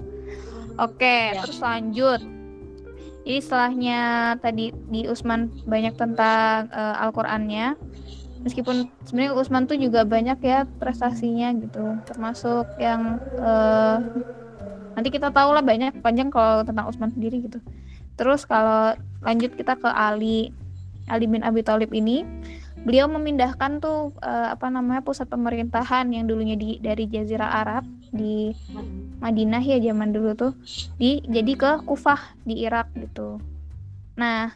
[0.78, 1.42] Oke, ya.
[1.42, 2.22] terus lanjut.
[3.28, 4.02] Jadi setelahnya
[4.40, 7.76] tadi di Usman banyak tentang uh, Al-Qur'annya.
[8.46, 14.00] Meskipun sebenarnya Usman tuh juga banyak ya prestasinya gitu, termasuk yang uh,
[14.96, 17.60] nanti kita tahu lah banyak panjang kalau tentang Usman sendiri gitu.
[18.16, 20.56] Terus kalau lanjut kita ke Ali,
[21.10, 22.24] Ali bin Abi Thalib ini
[22.88, 28.54] beliau memindahkan tuh uh, apa namanya pusat pemerintahan yang dulunya di dari Jazirah Arab di
[29.20, 30.54] Madinah ya zaman dulu tuh
[30.98, 33.42] di jadi ke Kufah di Irak gitu.
[34.18, 34.54] Nah,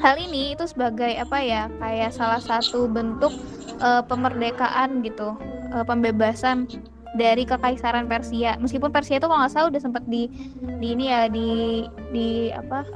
[0.00, 3.32] hal ini itu sebagai apa ya kayak salah satu bentuk
[3.80, 5.36] uh, pemerdekaan gitu,
[5.74, 6.64] uh, pembebasan
[7.12, 8.56] dari kekaisaran Persia.
[8.56, 10.32] Meskipun Persia itu kalau nggak salah udah sempat di
[10.80, 12.88] di ini ya di di apa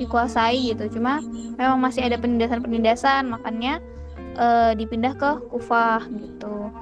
[0.00, 1.20] dikuasai gitu cuma
[1.58, 3.78] memang masih ada penindasan-penindasan makanya
[4.40, 6.72] uh, dipindah ke Kufah gitu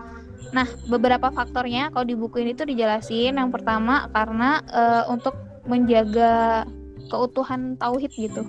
[0.50, 3.36] nah beberapa faktornya kalau di buku ini tuh dijelasin.
[3.36, 5.36] Yang pertama karena uh, untuk
[5.68, 6.64] menjaga
[7.08, 8.42] keutuhan tauhid gitu.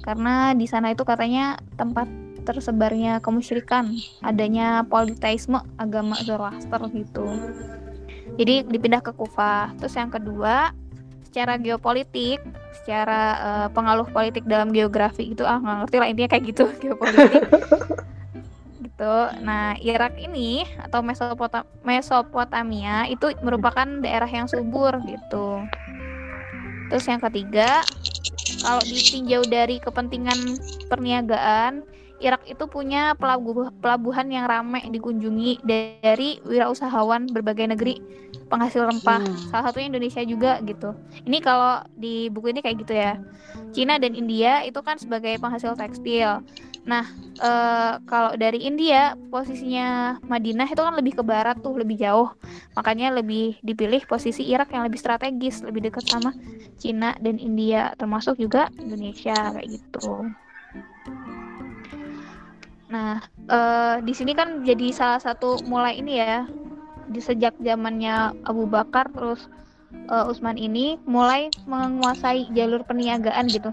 [0.00, 2.08] Karena di sana itu katanya tempat
[2.42, 3.92] tersebarnya kemusyrikan.
[4.24, 7.26] Adanya politeisme agama Zoroaster gitu.
[8.40, 10.72] Jadi dipindah ke Kufah terus yang kedua
[11.30, 12.42] secara geopolitik,
[12.82, 17.42] secara uh, pengaruh politik dalam geografi itu ah nggak ngerti lah intinya kayak gitu geopolitik.
[19.00, 19.16] gitu.
[19.40, 25.64] Nah, Irak ini atau Mesopotam Mesopotamia itu merupakan daerah yang subur gitu.
[26.92, 27.80] Terus yang ketiga,
[28.60, 30.60] kalau ditinjau dari kepentingan
[30.92, 31.80] perniagaan,
[32.20, 37.96] Irak itu punya pelabuh pelabuhan yang ramai dikunjungi dari wirausahawan berbagai negeri
[38.52, 39.24] penghasil rempah.
[39.24, 39.48] Hmm.
[39.48, 40.92] Salah satunya Indonesia juga gitu.
[41.24, 43.16] Ini kalau di buku ini kayak gitu ya.
[43.70, 46.44] Cina dan India itu kan sebagai penghasil tekstil.
[46.80, 47.04] Nah,
[47.36, 47.50] e,
[48.08, 52.32] kalau dari India posisinya Madinah itu kan lebih ke barat tuh, lebih jauh.
[52.72, 56.32] Makanya lebih dipilih posisi Irak yang lebih strategis, lebih dekat sama
[56.80, 60.32] Cina dan India, termasuk juga Indonesia kayak gitu.
[62.90, 66.48] Nah, uh, di sini kan jadi salah satu mulai ini ya,
[67.06, 69.46] di sejak zamannya Abu Bakar terus
[70.10, 73.70] uh, Utsman ini mulai menguasai jalur perniagaan gitu.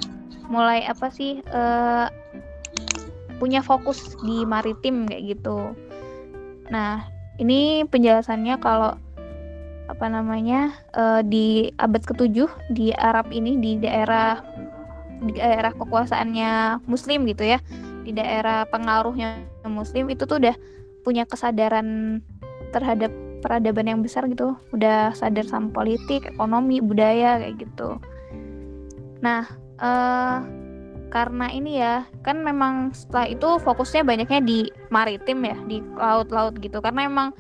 [0.48, 2.08] Mulai apa sih uh,
[3.38, 5.78] punya fokus di maritim kayak gitu.
[6.74, 7.06] Nah,
[7.38, 8.98] ini penjelasannya kalau
[9.88, 12.36] apa namanya uh, di abad ke-7
[12.76, 14.44] di Arab ini di daerah
[15.24, 17.64] di daerah kekuasaannya Muslim gitu ya
[18.08, 20.56] di daerah pengaruhnya muslim itu tuh udah
[21.04, 22.20] punya kesadaran
[22.72, 23.12] terhadap
[23.44, 28.00] peradaban yang besar gitu udah sadar sama politik ekonomi budaya kayak gitu
[29.20, 29.44] nah
[29.84, 30.40] uh,
[31.08, 34.60] karena ini ya kan memang setelah itu fokusnya banyaknya di
[34.92, 36.84] maritim ya di laut-laut gitu.
[36.84, 37.32] Karena emang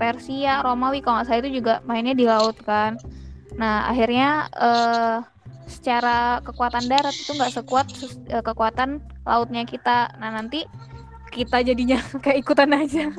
[0.00, 2.96] Persia Romawi kalau nggak salah itu juga mainnya di laut kan.
[3.60, 5.20] Nah akhirnya uh,
[5.68, 7.86] secara kekuatan darat itu nggak sekuat
[8.32, 10.16] uh, kekuatan lautnya kita.
[10.16, 10.64] Nah nanti
[11.30, 13.08] kita jadinya kayak ikutan aja.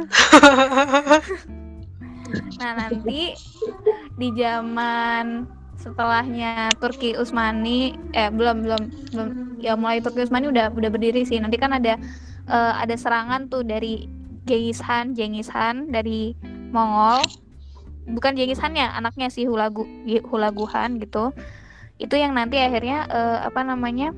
[2.32, 3.36] Nah nanti
[4.16, 5.44] di zaman
[5.82, 9.28] setelahnya Turki Utsmani eh belum belum belum.
[9.58, 11.42] Ya mulai Turki Utsmani udah udah berdiri sih.
[11.42, 11.98] Nanti kan ada
[12.46, 14.06] uh, ada serangan tuh dari
[14.46, 16.38] Genghis Han Genghis Han dari
[16.70, 17.26] Mongol.
[18.06, 19.84] Bukan Genghis Han ya anaknya si Hulagu
[20.30, 21.34] Hulaguhan gitu.
[21.98, 24.14] Itu yang nanti akhirnya uh, apa namanya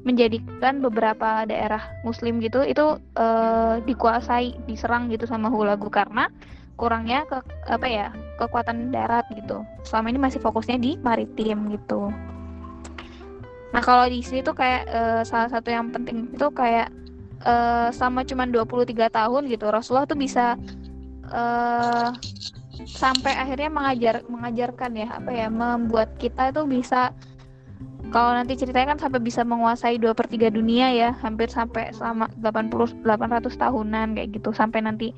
[0.00, 5.88] menjadikan beberapa daerah muslim gitu itu uh, dikuasai diserang gitu sama Hulagu.
[5.88, 6.28] Karena
[6.80, 8.08] kurangnya ke apa ya
[8.40, 9.60] kekuatan darat gitu.
[9.84, 12.08] Selama ini masih fokusnya di maritim gitu.
[13.70, 16.88] Nah kalau di sini tuh kayak uh, salah satu yang penting itu kayak
[17.44, 20.56] uh, sama cuma 23 tahun gitu Rasulullah tuh bisa
[21.30, 22.10] uh,
[22.88, 27.12] sampai akhirnya mengajar mengajarkan ya apa ya membuat kita itu bisa
[28.10, 32.26] kalau nanti ceritanya kan sampai bisa menguasai dua per tiga dunia ya hampir sampai selama
[32.42, 35.14] 80 800 tahunan kayak gitu sampai nanti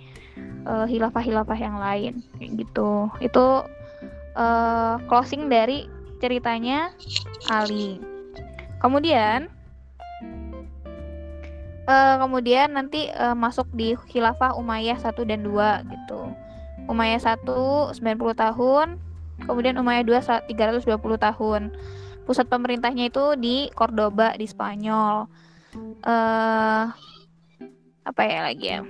[0.67, 3.11] uh, hilafah-hilafah yang lain kayak gitu.
[3.19, 3.67] Itu
[4.37, 5.87] uh, closing dari
[6.23, 6.95] ceritanya
[7.51, 7.99] Ali.
[8.79, 9.51] Kemudian?
[11.83, 16.31] Uh, kemudian nanti uh, masuk di khilafah Umayyah 1 dan 2 gitu.
[16.87, 17.99] Umayyah 1 90
[18.39, 18.89] tahun
[19.43, 20.87] kemudian Umayyah 2 320
[21.19, 21.75] tahun.
[22.23, 25.27] Pusat pemerintahnya itu di Cordoba di Spanyol.
[26.07, 26.87] Uh,
[28.03, 28.83] apa ya lagi ya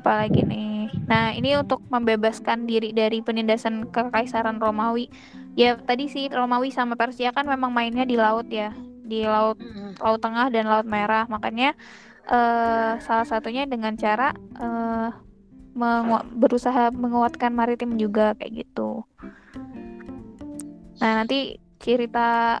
[0.00, 0.88] apalagi nih.
[1.06, 5.12] Nah ini untuk membebaskan diri dari penindasan kekaisaran Romawi.
[5.54, 8.72] Ya tadi sih Romawi sama Persia kan memang mainnya di laut ya.
[9.04, 9.60] Di laut
[10.00, 11.28] laut tengah dan laut merah.
[11.28, 11.76] Makanya
[12.26, 15.12] uh, salah satunya dengan cara uh,
[15.76, 19.04] mengu berusaha menguatkan maritim juga kayak gitu.
[20.98, 22.58] Nah nanti cerita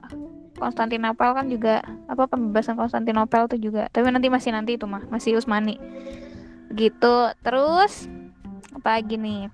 [0.60, 3.88] Konstantinopel kan juga apa pembebasan Konstantinopel itu juga.
[3.88, 5.80] Tapi nanti masih nanti itu mah masih Utsmani
[6.74, 7.34] gitu.
[7.42, 8.06] Terus
[8.74, 9.50] apa lagi nih?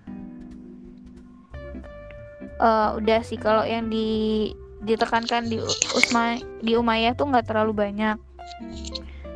[2.56, 4.52] Uh, udah sih kalau yang di
[4.86, 5.60] ditekankan di
[5.92, 8.16] Usma di Umayyah tuh nggak terlalu banyak.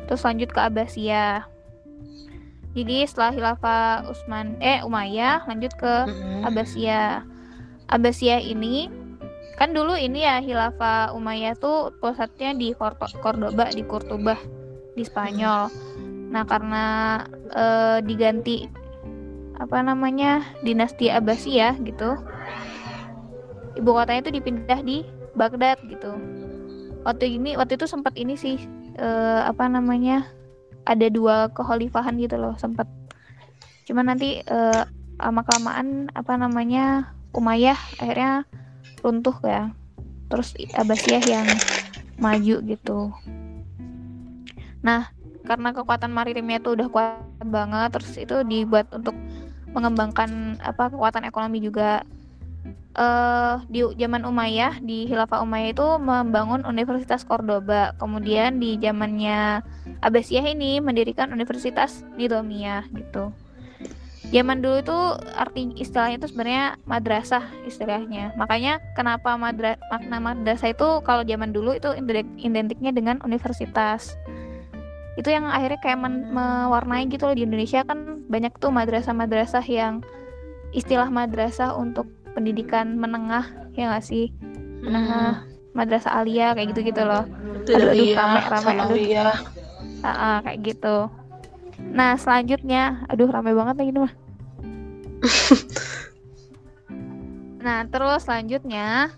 [0.07, 1.45] Terus lanjut ke Abbasiyah.
[2.71, 5.93] Jadi setelah Khilafah Utsman eh Umayyah lanjut ke
[6.47, 7.27] Abbasiyah.
[7.91, 8.87] Abbasiyah ini
[9.59, 12.71] kan dulu ini ya Khilafah Umayyah tuh pusatnya di
[13.19, 14.39] Cordoba di Cordoba
[14.95, 15.67] di Spanyol
[16.31, 16.85] Nah, karena
[17.51, 18.71] uh, diganti
[19.59, 22.17] apa namanya dinasti Abbasiyah gitu,
[23.77, 25.03] ibu kotanya itu dipindah di
[25.35, 26.15] Baghdad gitu.
[27.03, 28.57] Waktu ini waktu itu sempat ini sih
[28.97, 30.25] uh, apa namanya
[30.87, 32.87] ada dua kekhalifahan gitu loh sempat.
[33.85, 34.87] Cuman nanti uh,
[35.21, 38.47] lama kelamaan apa namanya Umayyah akhirnya
[39.03, 39.75] runtuh ya.
[40.31, 41.47] Terus Abbasiyah yang
[42.17, 43.11] maju gitu.
[44.81, 45.13] Nah,
[45.51, 49.11] karena kekuatan maritimnya itu udah kuat banget terus itu dibuat untuk
[49.75, 52.07] mengembangkan apa kekuatan ekonomi juga.
[52.91, 57.95] Uh, di zaman Umayyah di Khilafah Umayyah itu membangun Universitas Cordoba.
[57.95, 59.63] Kemudian di zamannya
[60.03, 63.31] Abbasiyah ini mendirikan Universitas Nizamiyah gitu.
[64.31, 64.99] Zaman dulu itu
[65.35, 68.35] arti istilahnya itu sebenarnya madrasah istilahnya.
[68.35, 71.95] Makanya kenapa madra makna madrasah itu kalau zaman dulu itu
[72.39, 74.19] identiknya dengan universitas
[75.21, 77.85] itu yang akhirnya kayak men- mewarnai gitu loh di Indonesia.
[77.85, 80.01] Kan banyak tuh madrasah-madrasah yang
[80.73, 83.45] istilah madrasah untuk pendidikan menengah
[83.77, 84.33] ya nggak sih?
[84.81, 85.77] Menengah hmm.
[85.77, 87.23] madrasah alia kayak gitu gitu loh
[87.61, 88.97] aduh, aduh iya, rame rame aduh.
[88.97, 89.27] iya.
[90.01, 90.97] uh, uh, kayak gitu.
[91.93, 94.13] Nah selanjutnya aduh rame banget lagi mah.
[97.61, 99.13] Nah terus selanjutnya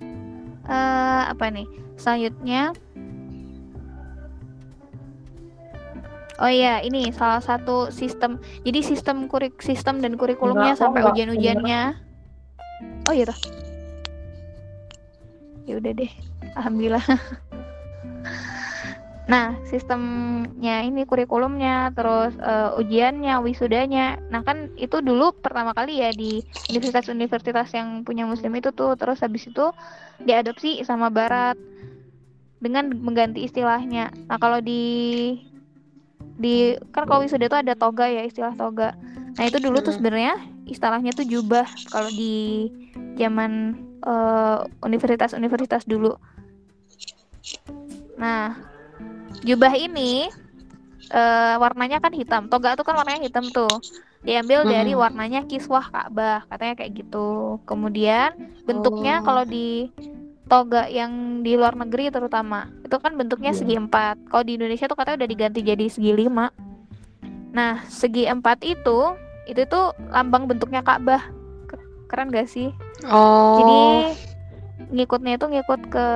[0.67, 1.63] uh, apa nih?
[1.95, 2.75] Selanjutnya
[6.43, 8.35] Oh iya, ini salah satu sistem.
[8.67, 11.81] Jadi sistem kurik sistem dan kurikulumnya enggak, sampai ujian-ujiannya.
[13.07, 13.39] Oh iya toh.
[15.63, 16.11] Ya udah deh.
[16.59, 17.05] Alhamdulillah.
[19.23, 24.19] Nah, sistemnya ini kurikulumnya, terus uh, ujiannya, wisudanya.
[24.27, 29.23] Nah, kan itu dulu pertama kali ya di universitas-universitas yang punya muslim itu tuh, terus
[29.23, 29.71] habis itu
[30.19, 31.55] diadopsi sama barat
[32.59, 34.11] dengan mengganti istilahnya.
[34.27, 34.83] Nah, kalau di
[36.37, 38.97] di kan kalau wisuda itu ada toga ya istilah toga.
[39.37, 42.69] Nah itu dulu tuh sebenarnya istilahnya tuh jubah kalau di
[43.17, 46.17] zaman uh, universitas-universitas dulu.
[48.17, 48.57] Nah
[49.45, 50.29] jubah ini
[51.13, 52.49] uh, warnanya kan hitam.
[52.49, 53.71] Toga tuh kan warnanya hitam tuh.
[54.23, 57.59] Diambil dari warnanya kiswah Ka'bah katanya kayak gitu.
[57.67, 58.31] Kemudian
[58.63, 59.23] bentuknya oh.
[59.27, 59.91] kalau di
[60.47, 62.67] toga yang di luar negeri terutama.
[62.83, 63.59] Itu kan bentuknya yeah.
[63.59, 64.15] segi empat.
[64.27, 66.51] Kalau di Indonesia tuh katanya udah diganti jadi segi lima.
[67.53, 69.15] Nah segi empat itu
[69.47, 71.23] itu tuh lambang bentuknya Ka'bah.
[72.07, 72.69] Keren gak sih?
[73.09, 73.57] Oh.
[73.57, 73.81] jadi
[74.93, 76.07] ngikutnya itu ngikut ke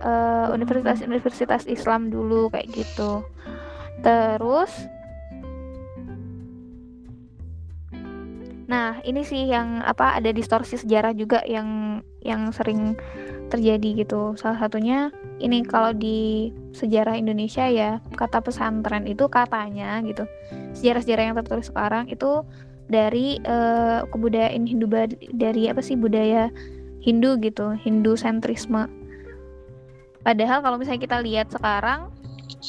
[0.00, 3.20] uh, universitas-universitas Islam dulu kayak gitu.
[4.00, 4.72] Terus
[8.70, 12.94] Nah, ini sih yang apa ada distorsi sejarah juga yang yang sering
[13.50, 14.38] terjadi gitu.
[14.38, 15.10] Salah satunya
[15.42, 20.24] ini kalau di sejarah Indonesia ya kata pesantren itu katanya gitu.
[20.78, 22.46] Sejarah-sejarah yang tertulis sekarang itu
[22.88, 24.86] dari uh, kebudayaan Hindu
[25.34, 26.48] dari apa sih budaya
[27.02, 28.86] Hindu gitu, Hindu sentrisme.
[30.22, 32.14] Padahal kalau misalnya kita lihat sekarang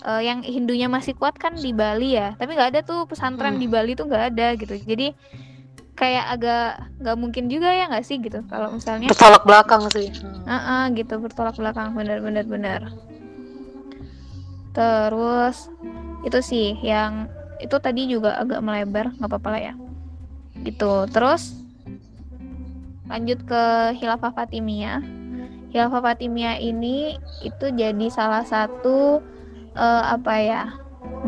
[0.01, 3.61] uh, yang Hindunya masih kuat kan di Bali ya tapi nggak ada tuh pesantren hmm.
[3.61, 5.13] di Bali tuh nggak ada gitu jadi
[5.93, 6.67] kayak agak
[6.99, 10.09] nggak mungkin juga ya nggak sih gitu kalau misalnya bertolak belakang sih.
[10.45, 12.81] Uh -uh, gitu bertolak belakang bener bener bener
[14.73, 15.69] terus
[16.25, 17.29] itu sih yang
[17.61, 19.73] itu tadi juga agak melebar nggak apa-apa lah ya.
[20.65, 21.53] Gitu terus
[23.05, 23.63] lanjut ke
[24.01, 25.05] Hilafah Fatimiyah.
[25.69, 29.21] Hilafah Fatimiyah ini itu jadi salah satu
[29.77, 30.63] uh, apa ya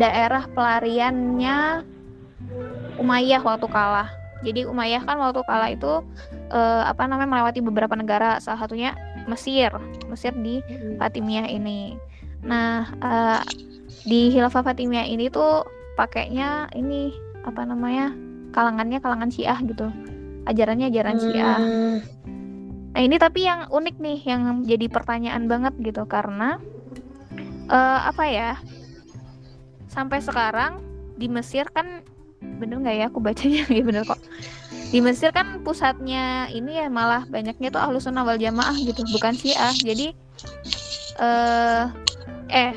[0.01, 1.85] daerah pelariannya
[2.95, 6.05] Umayyah waktu kalah jadi Umayyah kan waktu kalah itu
[6.53, 8.93] uh, apa namanya melewati beberapa negara, salah satunya
[9.25, 9.73] Mesir.
[10.05, 10.61] Mesir di
[11.01, 11.97] Fatimiyah ini.
[12.45, 13.41] Nah, uh,
[14.05, 15.65] di Hilafah Fatimiyah ini tuh
[15.97, 18.13] pakainya ini apa namanya?
[18.55, 19.91] kalangannya kalangan Syiah gitu.
[20.47, 21.59] Ajarannya ajaran Syiah.
[21.59, 21.97] Hmm.
[22.95, 26.55] Nah, ini tapi yang unik nih yang jadi pertanyaan banget gitu karena
[27.67, 28.51] uh, apa ya?
[29.91, 30.79] Sampai sekarang
[31.19, 32.07] di Mesir kan
[32.61, 33.05] bener nggak ya?
[33.11, 34.19] Aku bacanya ya bener kok?
[34.89, 39.01] Di Mesir kan pusatnya ini ya malah banyaknya tuh ahlu sunnah wal jamaah gitu.
[39.11, 39.73] Bukan syiah.
[39.75, 40.13] Jadi
[41.15, 41.85] eh uh,
[42.51, 42.73] eh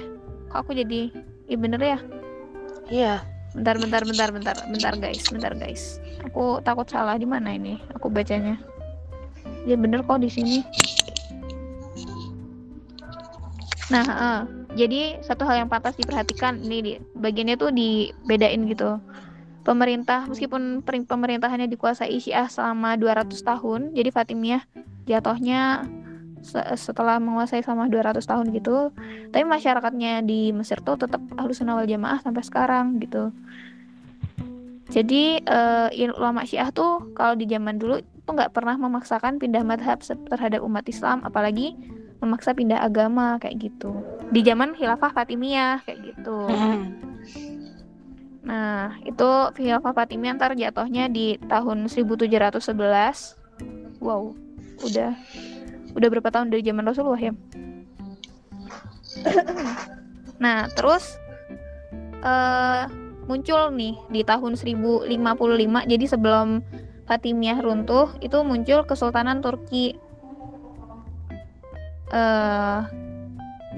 [0.49, 1.13] kok aku jadi
[1.47, 1.99] iya bener ya?
[2.89, 3.15] Iya.
[3.57, 4.57] Bentar bentar bentar bentar.
[4.69, 5.25] Bentar guys.
[5.29, 6.01] Bentar guys.
[6.27, 7.79] Aku takut salah di mana ini?
[7.95, 8.59] Aku bacanya.
[9.69, 10.65] Ya bener kok di sini.
[13.89, 14.41] Nah uh,
[14.77, 16.61] jadi satu hal yang patah diperhatikan.
[16.61, 19.01] Ini di bagiannya tuh dibedain gitu
[19.69, 24.65] pemerintah meskipun pemerintahannya dikuasai Syiah selama 200 tahun jadi Fatimiyah
[25.05, 25.85] jatuhnya
[26.79, 28.89] setelah menguasai selama 200 tahun gitu
[29.29, 33.29] tapi masyarakatnya di Mesir tuh tetap harus wal jamaah sampai sekarang gitu.
[34.89, 40.01] Jadi uh, ulama Syiah tuh kalau di zaman dulu tuh nggak pernah memaksakan pindah madhab
[40.01, 41.77] terhadap umat Islam apalagi
[42.25, 43.93] memaksa pindah agama kayak gitu.
[44.33, 46.49] Di zaman Khilafah Fatimiyah kayak gitu.
[46.49, 46.97] Hmm.
[48.47, 52.69] Nah, itu Khilafah Fatimiyah ntar jatuhnya di tahun 1711.
[53.99, 54.39] Wow,
[54.87, 55.13] udah
[55.99, 57.35] udah berapa tahun dari zaman Rasulullah ya?
[60.45, 61.19] nah, terus
[62.23, 62.87] uh,
[63.27, 65.11] muncul nih di tahun 1055.
[65.91, 66.63] Jadi sebelum
[67.09, 69.97] Fatimiyah runtuh, itu muncul Kesultanan Turki.
[72.09, 72.89] Uh,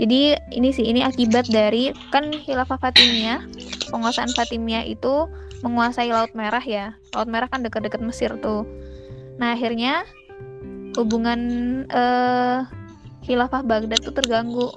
[0.01, 3.45] jadi ini sih ini akibat dari kan Khilafah Fatimiyah
[3.93, 5.29] penguasaan Fatimiyah itu
[5.61, 6.97] menguasai Laut Merah ya.
[7.13, 8.65] Laut Merah kan dekat-dekat Mesir tuh.
[9.37, 10.09] Nah akhirnya
[10.97, 11.41] hubungan
[11.93, 12.65] uh,
[13.29, 14.73] Khilafah Baghdad tuh terganggu.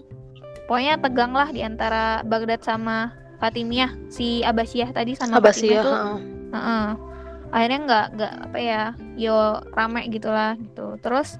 [0.67, 3.95] Pokoknya tegang lah di antara Baghdad sama Fatimiyah.
[4.11, 5.95] Si Abbasiyah tadi sama Abbasiyah, Fatimiyah tuh.
[6.51, 6.87] Uh -uh.
[7.53, 8.83] Akhirnya nggak nggak apa ya,
[9.15, 10.97] yo rame gitulah gitu.
[10.99, 11.37] Terus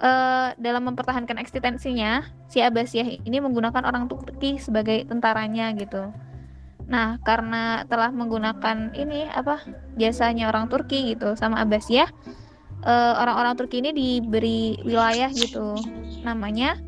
[0.00, 6.12] uh, dalam mempertahankan eksistensinya, si Abbasiyah ini menggunakan orang Turki sebagai tentaranya gitu.
[6.86, 9.58] Nah, karena telah menggunakan ini apa
[9.98, 12.08] jasanya orang Turki gitu sama Abbasiyah,
[12.86, 15.74] uh, orang-orang Turki ini diberi wilayah gitu,
[16.22, 16.78] namanya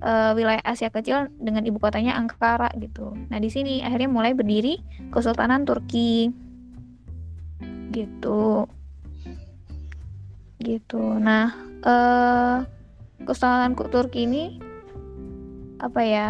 [0.00, 3.12] uh, wilayah Asia Kecil dengan ibu kotanya Ankara gitu.
[3.28, 4.80] Nah, di sini akhirnya mulai berdiri
[5.12, 6.32] Kesultanan Turki
[7.94, 8.66] gitu
[10.64, 11.20] gitu.
[11.20, 11.52] Nah,
[11.84, 12.64] uh,
[13.24, 14.58] Kesultanan Turki ini
[15.80, 16.28] apa ya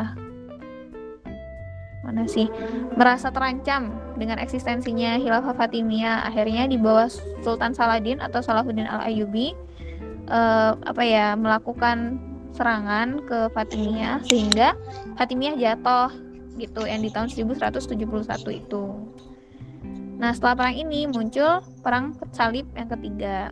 [2.05, 2.53] mana sih
[3.01, 7.09] merasa terancam dengan eksistensinya Khilafah Fatimiyah akhirnya di bawah
[7.41, 9.57] Sultan Saladin atau Salahuddin Al Ayyubi
[10.29, 12.21] uh, apa ya melakukan
[12.55, 14.77] serangan ke Fatimiyah sehingga
[15.17, 16.13] Fatimiyah jatuh
[16.55, 17.91] gitu yang di tahun 1171
[18.55, 18.85] itu.
[20.15, 23.51] Nah, setelah perang ini muncul perang salib yang ketiga.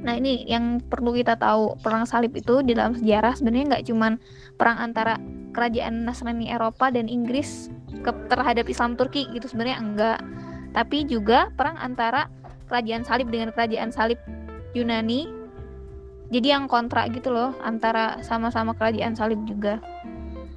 [0.00, 4.12] Nah ini yang perlu kita tahu perang salib itu di dalam sejarah sebenarnya nggak cuman
[4.56, 5.20] perang antara
[5.52, 7.68] kerajaan Nasrani Eropa dan Inggris
[8.00, 10.18] ke, terhadap Islam Turki gitu sebenarnya enggak
[10.70, 12.30] tapi juga perang antara
[12.70, 14.18] kerajaan salib dengan kerajaan salib
[14.72, 15.26] Yunani
[16.30, 19.82] jadi yang kontra gitu loh antara sama-sama kerajaan salib juga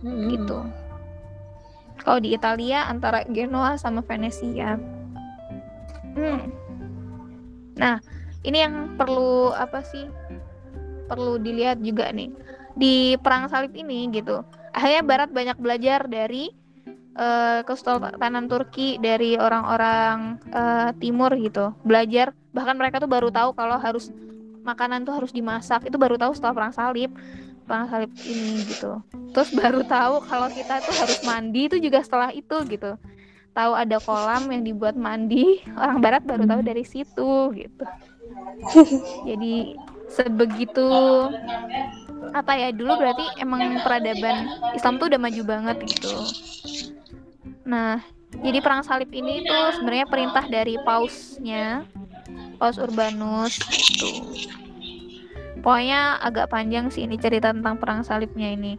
[0.05, 0.29] hmm.
[0.29, 0.59] gitu
[2.05, 4.77] kalau di Italia antara Genoa sama Venesia
[6.13, 6.41] hmm.
[7.73, 7.97] nah
[8.43, 10.07] ini yang perlu apa sih
[11.07, 12.31] perlu dilihat juga nih.
[12.73, 14.41] Di perang salib ini gitu
[14.73, 16.49] akhirnya Barat banyak belajar dari
[17.15, 21.71] uh, kesultanan Turki dari orang-orang uh, Timur gitu.
[21.85, 24.09] Belajar bahkan mereka tuh baru tahu kalau harus
[24.65, 25.85] makanan tuh harus dimasak.
[25.85, 27.13] Itu baru tahu setelah perang salib
[27.63, 28.99] perang salib ini gitu.
[29.31, 32.99] Terus baru tahu kalau kita tuh harus mandi itu juga setelah itu gitu.
[33.53, 37.85] Tahu ada kolam yang dibuat mandi orang Barat baru tahu dari situ gitu
[39.27, 39.77] jadi
[40.09, 40.87] sebegitu
[42.33, 46.13] apa ya dulu berarti emang peradaban Islam tuh udah maju banget gitu.
[47.67, 48.01] Nah
[48.41, 51.85] jadi perang salib ini tuh sebenarnya perintah dari pausnya
[52.57, 54.09] paus Urbanus itu
[55.61, 58.75] pokoknya agak panjang sih ini cerita tentang perang salibnya ini.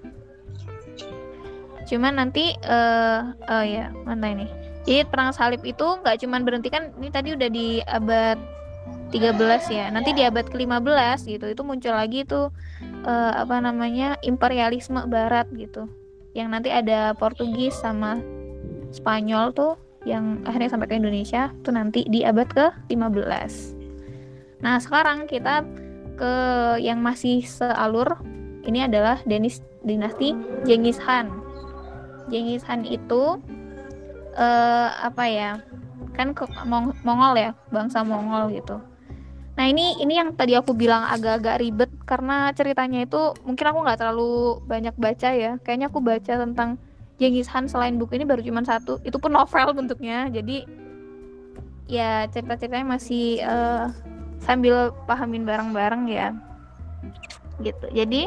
[1.85, 4.47] Cuman nanti uh, uh, ya mana ini?
[4.85, 8.37] Jadi perang salib itu nggak cuman berhenti kan ini tadi udah di abad
[9.15, 9.87] 13 ya.
[9.95, 12.51] Nanti di abad ke-15 gitu itu muncul lagi tuh
[13.07, 14.19] uh, apa namanya?
[14.27, 15.87] imperialisme barat gitu.
[16.35, 18.19] Yang nanti ada Portugis sama
[18.91, 23.53] Spanyol tuh yang akhirnya sampai ke Indonesia tuh nanti di abad ke-15.
[24.67, 25.63] Nah, sekarang kita
[26.19, 26.33] ke
[26.83, 28.19] yang masih sealur
[28.67, 30.35] ini adalah Denis dinasti
[30.67, 31.31] Genghis Khan.
[32.33, 33.39] Genghis Khan itu
[34.35, 35.51] uh, apa ya?
[36.15, 38.79] Kan ke Mong Mongol ya, bangsa Mongol gitu.
[39.55, 43.99] Nah ini ini yang tadi aku bilang agak-agak ribet karena ceritanya itu mungkin aku nggak
[44.03, 45.53] terlalu banyak baca ya.
[45.63, 46.71] Kayaknya aku baca tentang
[47.23, 48.99] Genghis Khan selain buku ini baru cuma satu.
[49.07, 50.27] Itu pun novel bentuknya.
[50.27, 50.67] Jadi
[51.87, 53.95] ya cerita-ceritanya masih uh,
[54.43, 56.35] sambil pahamin bareng-bareng ya.
[57.63, 57.87] Gitu.
[57.95, 58.27] Jadi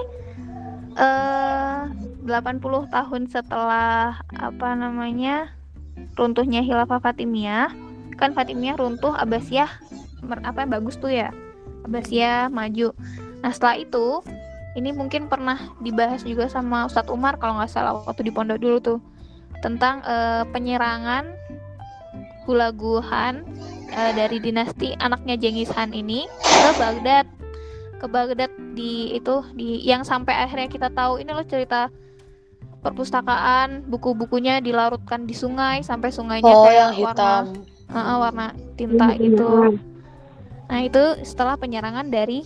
[0.95, 1.91] eh, uh,
[2.23, 5.51] 80 tahun setelah apa namanya
[6.15, 7.71] runtuhnya Khilafah Fatimiyah
[8.17, 9.69] kan Fatimiyah runtuh Abbasiyah
[10.27, 11.31] apa bagus tuh ya.
[11.87, 12.91] Abbasiyah maju.
[13.41, 14.21] Nah setelah itu
[14.77, 18.77] ini mungkin pernah dibahas juga sama Ustadz Umar kalau nggak salah waktu di pondok dulu
[18.77, 18.99] tuh
[19.65, 21.33] tentang uh, penyerangan
[22.45, 23.43] Hulaguhan
[23.91, 27.25] uh, dari dinasti anaknya Genghis Khan ini ke Baghdad.
[27.97, 31.89] Ke Baghdad di itu di yang sampai akhirnya kita tahu ini loh cerita
[32.85, 37.43] perpustakaan buku-bukunya dilarutkan di sungai sampai sungainya oh, kayak yang hitam.
[37.89, 38.47] warna uh, warna
[38.77, 39.75] tinta gitu
[40.67, 42.43] Nah, itu setelah penyerangan dari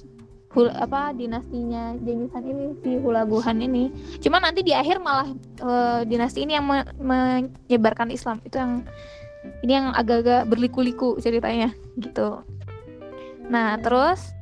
[0.51, 3.87] hul apa dinastinya Genghis Khan ini si Hulaguhan ini.
[4.19, 5.31] Cuma nanti di akhir malah
[5.63, 8.43] uh, dinasti ini yang me menyebarkan Islam.
[8.43, 8.83] Itu yang
[9.63, 12.43] ini yang agak-agak berliku-liku ceritanya gitu.
[13.47, 14.35] Nah, terus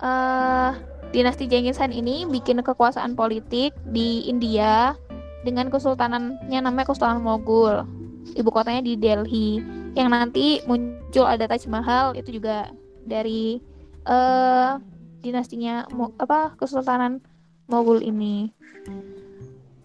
[0.00, 0.78] uh,
[1.10, 4.94] dinasti Genghis Khan ini bikin kekuasaan politik di India
[5.42, 7.82] dengan kesultanannya namanya Kesultanan Mogul.
[8.34, 9.62] Ibu kotanya di Delhi.
[9.94, 12.68] Yang nanti muncul ada Taj Mahal itu juga
[13.06, 13.62] dari
[14.04, 14.76] uh,
[15.22, 15.86] dinastinya
[16.18, 17.22] apa Kesultanan
[17.66, 18.50] Mogul ini.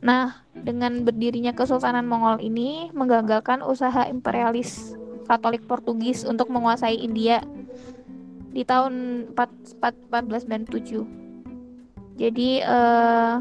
[0.02, 4.98] Nah, dengan berdirinya Kesultanan Mongol ini menggagalkan usaha imperialis
[5.30, 7.46] Katolik Portugis untuk menguasai India
[8.52, 12.18] di tahun 1497.
[12.18, 13.40] Jadi uh,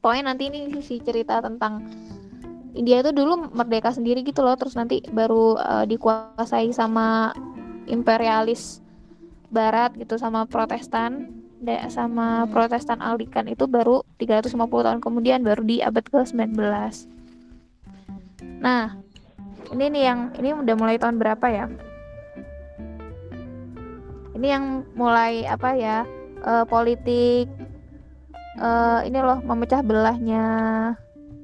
[0.00, 1.84] pokoknya nanti ini sih cerita tentang
[2.78, 7.34] India itu dulu merdeka sendiri gitu loh, terus nanti baru uh, dikuasai sama
[7.88, 8.84] imperialis
[9.48, 11.32] barat gitu sama protestan
[11.90, 12.54] sama hmm.
[12.54, 16.54] protestan Anglikan itu baru 350 tahun kemudian baru di abad ke-19
[18.62, 18.94] nah
[19.74, 21.66] ini nih yang ini udah mulai tahun berapa ya
[24.38, 26.06] ini yang mulai apa ya
[26.46, 27.50] uh, politik
[28.62, 30.46] uh, ini loh memecah belahnya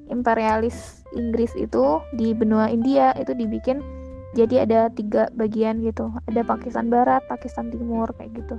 [0.06, 3.82] imperialis Inggris itu di benua India itu dibikin
[4.34, 6.10] jadi ada tiga bagian gitu.
[6.26, 8.56] Ada Pakistan Barat Pakistan Timur kayak gitu.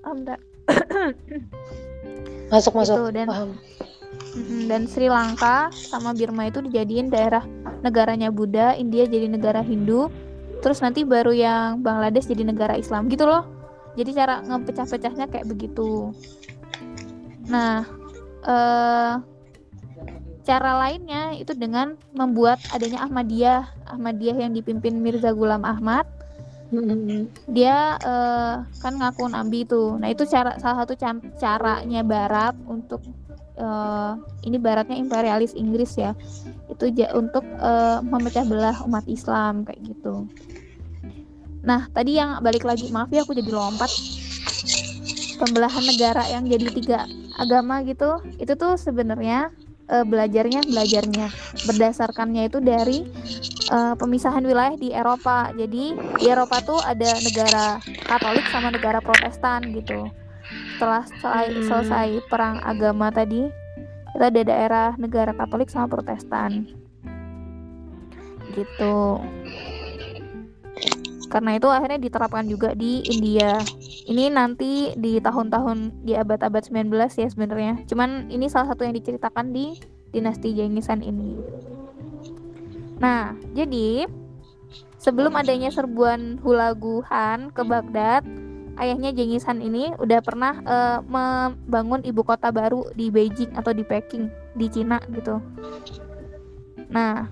[0.00, 0.40] Paham tak
[2.54, 2.94] masuk masuk.
[2.96, 3.50] Gitu, dan paham.
[4.70, 7.42] Dan Sri Lanka sama Birma itu dijadiin daerah
[7.80, 10.08] negaranya Buddha India jadi negara Hindu
[10.60, 13.44] terus nanti baru yang Bangladesh jadi negara Islam gitu loh.
[13.96, 16.12] Jadi cara ngepecah-pecahnya kayak begitu.
[17.48, 17.84] Nah
[18.46, 19.35] eh
[20.46, 26.06] Cara lainnya itu dengan membuat adanya Ahmadiyah, Ahmadiyah yang dipimpin Mirza Gulam Ahmad.
[27.50, 29.98] Dia uh, kan ngaku nabi itu.
[29.98, 30.94] Nah, itu cara salah satu
[31.38, 33.02] caranya barat untuk
[33.58, 34.14] uh,
[34.46, 36.14] ini baratnya imperialis Inggris ya.
[36.70, 40.30] Itu ja, untuk uh, memecah belah umat Islam kayak gitu.
[41.66, 43.90] Nah, tadi yang balik lagi, maaf ya aku jadi lompat.
[45.42, 46.98] Pembelahan negara yang jadi tiga
[47.36, 49.52] agama gitu, itu tuh sebenarnya
[49.90, 51.26] uh, belajarnya belajarnya
[51.66, 53.06] berdasarkannya itu dari
[53.70, 55.50] uh, pemisahan wilayah di Eropa.
[55.54, 60.10] Jadi di Eropa tuh ada negara Katolik sama negara Protestan gitu.
[60.76, 61.64] Setelah selesai, hmm.
[61.66, 63.50] selesai perang agama tadi,
[64.14, 66.70] kita ada daerah negara Katolik sama Protestan.
[68.54, 68.96] Gitu.
[71.26, 73.58] Karena itu akhirnya diterapkan juga di India.
[74.06, 77.82] Ini nanti di tahun-tahun di abad-abad 19 ya sebenarnya.
[77.90, 79.74] Cuman ini salah satu yang diceritakan di
[80.14, 81.36] dinasti Jengisan ini.
[82.96, 84.08] Nah, jadi
[84.96, 88.24] sebelum adanya serbuan Hulaguhan ke Baghdad,
[88.80, 93.84] ayahnya Genghis Han ini udah pernah uh, membangun ibu kota baru di Beijing atau di
[93.84, 95.40] Peking di Cina gitu.
[96.88, 97.28] Nah,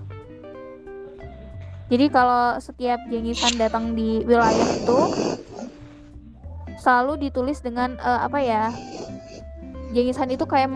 [1.85, 4.99] jadi kalau setiap Genghis Han datang di wilayah itu
[6.81, 8.63] selalu ditulis dengan uh, apa ya
[9.95, 10.67] Genghis Han itu kayak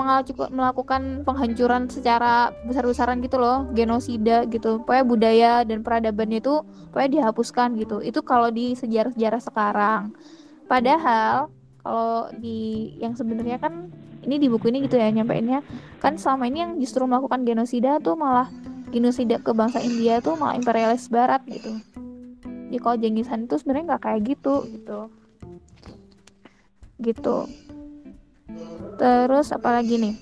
[0.48, 4.80] melakukan penghancuran secara besar-besaran gitu loh, genosida gitu.
[4.80, 6.64] Pokoknya budaya dan peradabannya itu
[6.96, 8.00] pokoknya dihapuskan gitu.
[8.00, 10.16] Itu kalau di sejarah-sejarah sekarang.
[10.72, 11.52] Padahal
[11.84, 13.92] kalau di yang sebenarnya kan
[14.24, 15.64] ini di buku ini gitu ya nyampeinnya
[16.00, 18.48] kan selama ini yang justru melakukan genosida tuh malah
[18.90, 21.78] genosida ke bangsa India tuh malah imperialis barat gitu.
[22.70, 25.00] Jadi kalau Genghis Han itu sebenarnya nggak kayak gitu gitu.
[27.02, 27.38] Gitu.
[29.00, 30.16] Terus apalagi nih?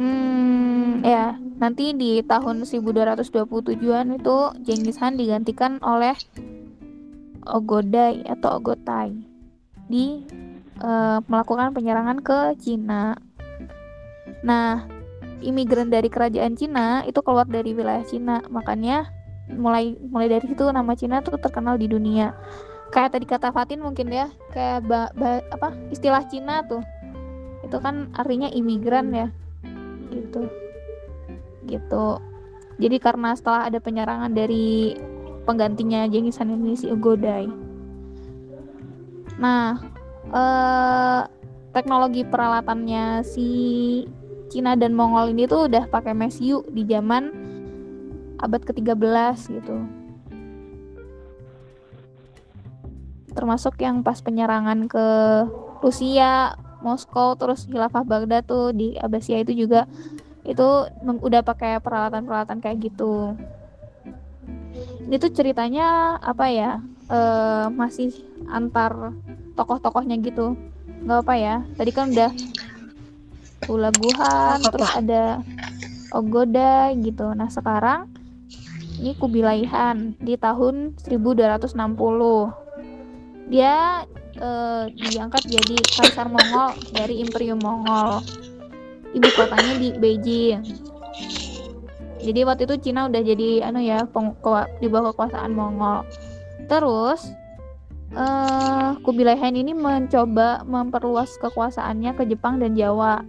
[0.00, 6.16] Hmm, ya, nanti di tahun 1227-an itu Genghis Han digantikan oleh
[7.44, 9.12] Ogodai atau Ogotai
[9.90, 10.22] di
[10.80, 13.18] uh, melakukan penyerangan ke Cina.
[14.40, 14.86] Nah,
[15.44, 19.08] imigran dari kerajaan Cina itu keluar dari wilayah Cina, makanya
[19.50, 22.32] mulai mulai dari situ nama Cina tuh terkenal di dunia.
[22.90, 26.82] Kayak tadi kata Fatin mungkin ya kayak ba, ba, apa istilah Cina tuh.
[27.62, 29.28] Itu kan artinya imigran ya.
[30.10, 30.48] Gitu.
[31.68, 32.06] Gitu.
[32.80, 34.96] Jadi karena setelah ada penyerangan dari
[35.44, 37.70] penggantinya Genghis Khan ini si Ugodai
[39.40, 39.80] nah
[40.28, 41.20] eh,
[41.72, 43.48] teknologi peralatannya si
[44.50, 47.30] Cina dan Mongol ini tuh udah pakai mesiu di zaman
[48.42, 50.00] abad ke-13 gitu
[53.30, 55.06] termasuk yang pas penyerangan ke
[55.80, 59.88] Rusia, Moskow, terus Khilafah Baghdad tuh di Abbasiyah itu juga
[60.44, 60.66] itu
[61.04, 63.36] udah pakai peralatan-peralatan kayak gitu.
[65.08, 66.80] Ini tuh ceritanya apa ya?
[67.10, 67.18] E,
[67.74, 68.12] masih
[68.48, 69.12] antar
[69.56, 70.56] tokoh-tokohnya gitu.
[71.04, 71.54] Nggak apa ya?
[71.76, 72.30] Tadi kan udah
[73.68, 75.44] Ulaguhan, terus ada
[76.14, 77.34] Ogoda gitu.
[77.36, 78.08] Nah, sekarang
[79.00, 81.72] ini Kubilai Han di tahun 1260
[83.50, 84.06] dia
[84.38, 88.22] uh, diangkat jadi kaisar Mongol dari Imperium Mongol.
[89.10, 90.62] Ibu kotanya di Beijing.
[92.20, 94.06] Jadi waktu itu Cina udah jadi anu ya
[94.78, 96.06] di bawah kekuasaan Mongol.
[96.70, 97.26] Terus
[98.14, 103.26] uh, Kubilai Han ini mencoba memperluas kekuasaannya ke Jepang dan Jawa.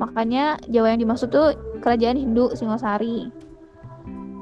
[0.00, 3.28] Makanya Jawa yang dimaksud tuh kerajaan Hindu Singosari.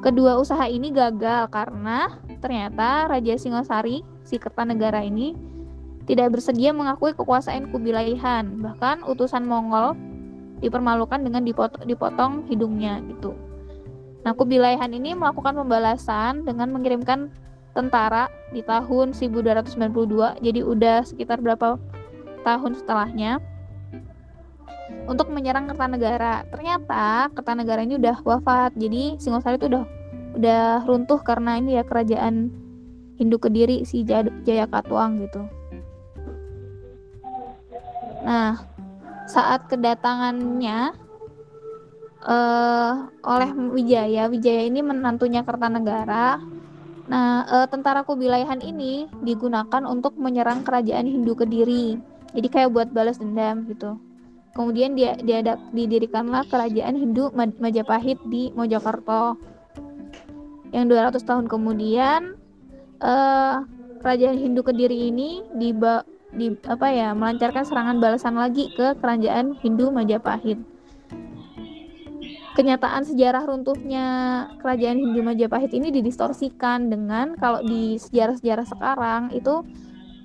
[0.01, 5.37] Kedua usaha ini gagal karena ternyata Raja Singosari si Kertanegara ini
[6.09, 8.65] tidak bersedia mengakui kekuasaan Kubilai Han.
[8.65, 9.93] Bahkan utusan Mongol
[10.65, 13.37] dipermalukan dengan dipotong, dipotong hidungnya gitu.
[14.25, 17.33] Nah, Kubilai Han ini melakukan pembalasan dengan mengirimkan
[17.73, 20.41] tentara di tahun 1292.
[20.41, 21.77] Jadi udah sekitar berapa
[22.43, 23.41] tahun setelahnya
[25.07, 26.45] untuk menyerang Kertanegara.
[26.51, 28.75] Ternyata Kertanegara ini udah wafat.
[28.77, 29.85] Jadi Singosari itu udah
[30.31, 32.51] udah runtuh karena ini ya kerajaan
[33.21, 35.45] Hindu Kediri si Jaya Katuang gitu.
[38.25, 38.61] Nah,
[39.29, 40.93] saat kedatangannya
[42.25, 42.93] uh,
[43.25, 46.41] oleh Wijaya, Wijaya ini menantunya Kertanegara.
[47.11, 51.99] Nah, uh, tentara Kubilaihan ini digunakan untuk menyerang kerajaan Hindu Kediri.
[52.31, 53.99] Jadi kayak buat balas dendam gitu.
[54.51, 59.39] Kemudian dia diadap, didirikanlah kerajaan Hindu Majapahit di Mojokerto.
[60.75, 60.85] Yang
[61.23, 62.35] 200 tahun kemudian
[63.03, 63.63] uh,
[64.03, 65.75] kerajaan Hindu Kediri ini di
[66.31, 70.59] di apa ya melancarkan serangan balasan lagi ke kerajaan Hindu Majapahit.
[72.55, 74.07] Kenyataan sejarah runtuhnya
[74.59, 79.63] kerajaan Hindu Majapahit ini didistorsikan dengan kalau di sejarah-sejarah sekarang itu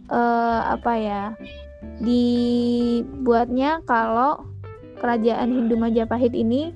[0.10, 1.22] uh, apa ya
[2.04, 4.44] dibuatnya kalau
[5.00, 6.76] kerajaan Hindu Majapahit ini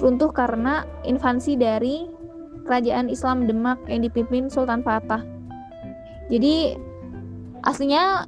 [0.00, 2.08] runtuh karena invasi dari
[2.64, 5.22] kerajaan Islam Demak yang dipimpin Sultan Fatah.
[6.26, 6.74] Jadi
[7.62, 8.26] aslinya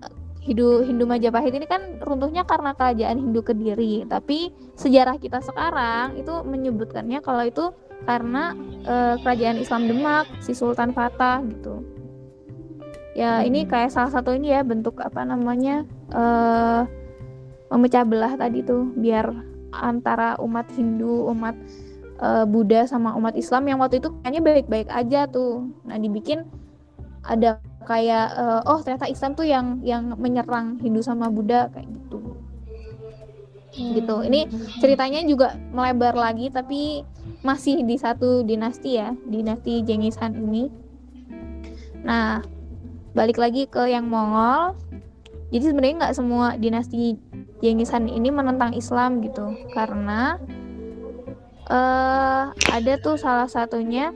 [0.48, 6.32] Hindu Hindu Majapahit ini kan runtuhnya karena kerajaan Hindu Kediri, tapi sejarah kita sekarang itu
[6.46, 7.68] menyebutkannya kalau itu
[8.06, 8.56] karena
[8.86, 11.84] e, kerajaan Islam Demak si Sultan Fatah gitu.
[13.18, 15.82] Ya ini kayak salah satu ini ya bentuk apa namanya
[16.14, 16.24] e,
[17.66, 19.26] memecah belah tadi tuh biar
[19.74, 21.58] antara umat Hindu umat
[22.22, 25.70] uh, Buddha sama umat Islam yang waktu itu kayaknya baik-baik aja tuh.
[25.86, 26.44] Nah, dibikin
[27.26, 32.18] ada kayak uh, oh ternyata Islam tuh yang yang menyerang Hindu sama Buddha kayak gitu.
[33.78, 33.92] Hmm.
[33.94, 34.16] Gitu.
[34.28, 34.40] Ini
[34.82, 37.04] ceritanya juga melebar lagi tapi
[37.44, 40.72] masih di satu dinasti ya, dinasti Genghis Khan ini.
[42.02, 42.42] Nah,
[43.12, 44.76] balik lagi ke yang Mongol.
[45.48, 47.16] Jadi sebenarnya nggak semua dinasti
[47.59, 50.38] Jengisan ini menentang Islam gitu, karena
[51.66, 54.14] uh, ada tuh salah satunya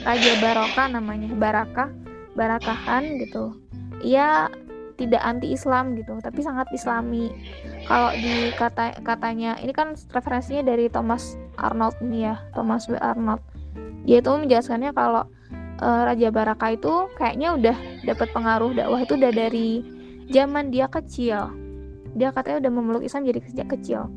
[0.00, 1.92] Raja Baroka namanya Baraka
[2.32, 3.60] Barakahan gitu.
[4.00, 4.48] Ia
[4.96, 7.28] tidak anti Islam gitu, tapi sangat Islami.
[7.84, 13.44] Kalau di kata katanya ini kan referensinya dari Thomas Arnold nih ya, Thomas W Arnold.
[14.08, 15.28] Dia itu menjelaskannya kalau
[15.80, 19.68] uh, Raja Baraka itu kayaknya udah dapat pengaruh dakwah itu udah dari
[20.32, 21.52] zaman dia kecil.
[22.16, 24.08] Dia katanya udah memeluk Islam jadi sejak kecil.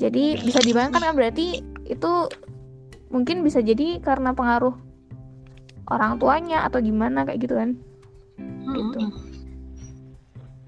[0.00, 2.12] Jadi bisa dibayangkan kan berarti itu
[3.10, 4.72] mungkin bisa jadi karena pengaruh
[5.90, 7.76] orang tuanya atau gimana kayak gitu kan.
[8.70, 9.00] Gitu.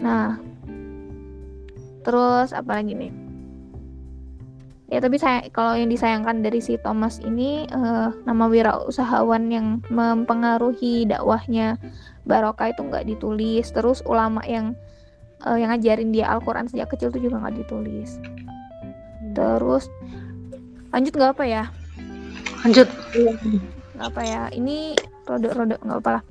[0.03, 0.43] Nah,
[2.03, 3.22] terus apa lagi nih?
[4.93, 11.09] Ya tapi saya kalau yang disayangkan dari si Thomas ini uh, nama wirausahawan yang mempengaruhi
[11.09, 11.81] dakwahnya
[12.29, 13.73] Barokah itu nggak ditulis.
[13.73, 14.77] Terus ulama yang
[15.49, 18.21] uh, yang ngajarin dia Al-Quran sejak kecil itu juga nggak ditulis.
[18.21, 19.33] Hmm.
[19.33, 19.89] Terus
[20.93, 21.65] lanjut nggak apa ya?
[22.61, 22.89] Lanjut.
[23.97, 24.43] Nggak apa ya?
[24.53, 24.93] Ini
[25.25, 26.23] rodok-rodok nggak apa lah.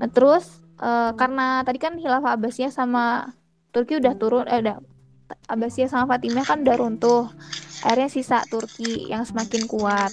[0.00, 3.36] Nah terus uh, karena tadi kan Khilafah Abbasiyah sama
[3.76, 4.80] Turki udah turun eh udah
[5.48, 7.24] Abbasiyah sama Fatimah kan udah runtuh.
[7.84, 10.12] Akhirnya sisa Turki yang semakin kuat.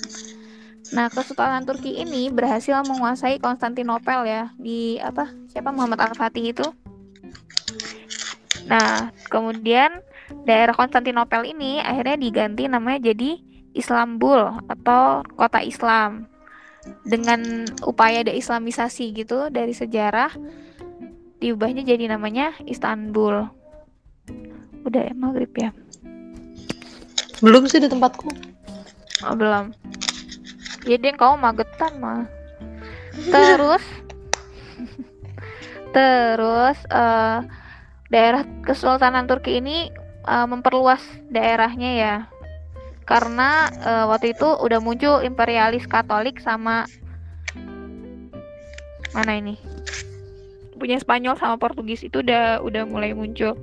[0.94, 6.68] Nah Kesultanan Turki ini berhasil menguasai Konstantinopel ya di apa siapa Muhammad Al Fatih itu.
[8.70, 10.04] Nah kemudian
[10.46, 13.42] daerah Konstantinopel ini akhirnya diganti namanya jadi
[13.74, 16.30] Islambul atau kota Islam.
[17.02, 20.38] Dengan upaya deislamisasi gitu dari sejarah
[21.42, 23.50] diubahnya jadi namanya Istanbul.
[24.86, 25.74] Udah ya maghrib ya?
[27.42, 28.30] Belum sih di tempatku.
[29.26, 29.74] Oh, belum.
[30.86, 32.30] Jadi ya, kamu magetan mah.
[33.34, 33.84] Terus
[35.96, 37.42] terus uh,
[38.12, 39.90] daerah Kesultanan Turki ini
[40.28, 42.16] uh, memperluas daerahnya ya
[43.08, 46.84] karena uh, waktu itu udah muncul imperialis Katolik sama
[49.16, 49.56] mana ini
[50.76, 53.56] punya Spanyol sama Portugis itu udah udah mulai muncul.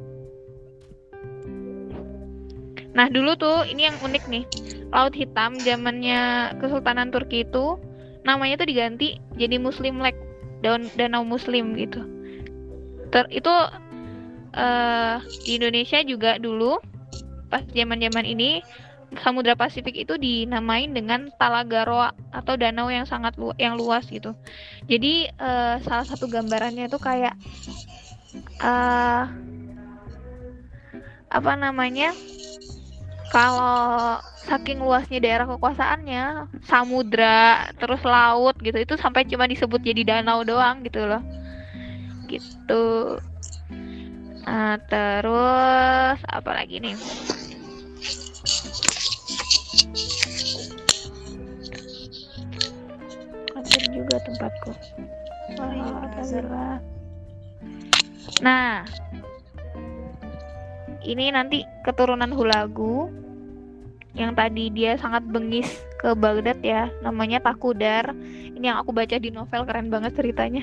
[2.92, 4.44] Nah dulu tuh ini yang unik nih
[4.92, 7.80] Laut Hitam zamannya Kesultanan Turki itu
[8.22, 10.20] namanya tuh diganti jadi Muslim Lake
[10.60, 12.04] dan Danau Muslim gitu.
[13.08, 13.54] Ter itu
[14.56, 15.16] uh,
[15.48, 16.76] di Indonesia juga dulu
[17.48, 18.64] pas zaman-zaman ini
[19.20, 24.32] Samudra Pasifik itu dinamain dengan Talagaroa atau danau yang sangat lu yang luas gitu.
[24.88, 27.36] Jadi uh, salah satu gambarannya itu kayak
[28.64, 29.28] uh,
[31.28, 32.16] apa namanya?
[33.32, 40.44] Kalau saking luasnya daerah kekuasaannya, samudra, terus laut gitu, itu sampai cuma disebut jadi danau
[40.44, 41.24] doang gitu loh.
[42.28, 43.16] Gitu.
[44.44, 46.92] Nah, terus apa lagi nih?
[53.92, 54.70] juga tempatku.
[58.42, 58.82] Nah,
[61.06, 63.10] ini nanti keturunan Hulagu
[64.12, 68.12] yang tadi dia sangat bengis ke Baghdad ya, namanya Takudar.
[68.52, 70.62] Ini yang aku baca di novel keren banget ceritanya.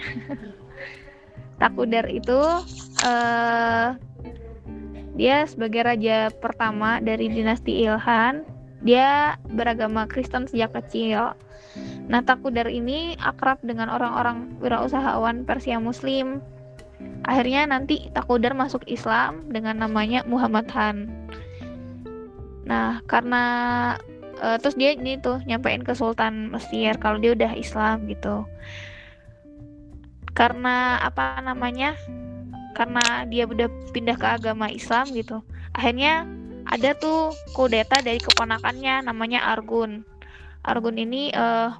[1.61, 2.39] Takudar itu
[3.03, 3.87] uh,
[5.17, 8.45] dia sebagai raja pertama dari dinasti Ilhan.
[8.85, 11.35] Dia beragama Kristen sejak kecil
[12.09, 16.41] Nah, Takudar ini akrab dengan orang-orang wirausahawan Persia Muslim.
[17.27, 21.09] Akhirnya nanti Takudar masuk Islam dengan namanya Muhammad Han.
[22.69, 23.43] Nah, karena
[24.39, 28.45] uh, terus dia ini tuh nyampein ke Sultan Mesir kalau dia udah Islam gitu.
[30.37, 31.97] Karena apa namanya?
[32.77, 35.43] Karena dia udah pindah ke agama Islam gitu.
[35.75, 36.23] Akhirnya
[36.69, 40.05] ada tuh kudeta dari keponakannya namanya Argun.
[40.63, 41.75] Argun ini uh,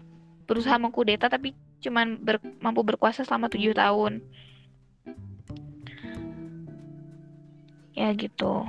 [0.49, 4.20] berusaha mengkudeta tapi cuman ber, mampu berkuasa selama tujuh tahun
[8.00, 8.64] ya gitu.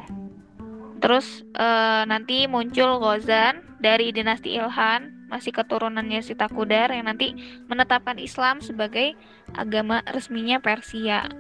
[0.99, 7.33] Terus uh, nanti muncul Gozan dari dinasti Ilhan masih keturunannya si Takudar yang nanti
[7.71, 9.15] menetapkan Islam sebagai
[9.55, 11.31] agama resminya Persia.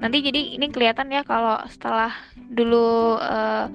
[0.00, 2.10] Nanti jadi ini kelihatan ya kalau setelah
[2.48, 3.68] dulu uh,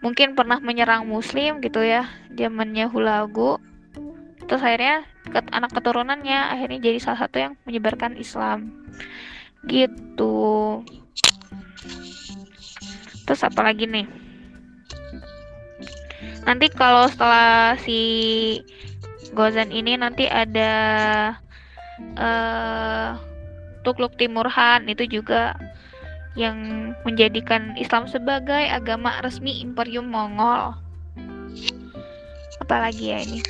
[0.00, 3.58] mungkin pernah menyerang Muslim gitu ya zamannya Hulagu.
[4.48, 5.04] Terus akhirnya
[5.52, 8.72] anak keturunannya akhirnya jadi salah satu yang menyebarkan Islam.
[9.66, 10.38] Gitu
[13.28, 14.08] terus apa lagi nih
[16.48, 18.00] nanti kalau setelah si
[19.36, 20.72] Gozan ini nanti ada
[22.16, 23.20] uh,
[23.84, 25.52] Tukluk Timurhan itu juga
[26.38, 30.70] yang menjadikan Islam sebagai agama resmi Imperium Mongol.
[32.62, 33.40] Apalagi ya ini?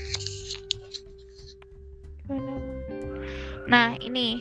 [3.68, 4.40] Nah, ini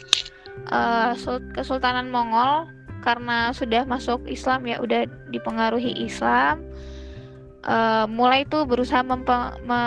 [0.72, 1.12] uh,
[1.52, 2.72] Kesultanan Mongol
[3.08, 6.68] karena sudah masuk Islam ya, udah dipengaruhi Islam.
[7.64, 9.32] Uh, mulai itu berusaha mempe,
[9.64, 9.82] me,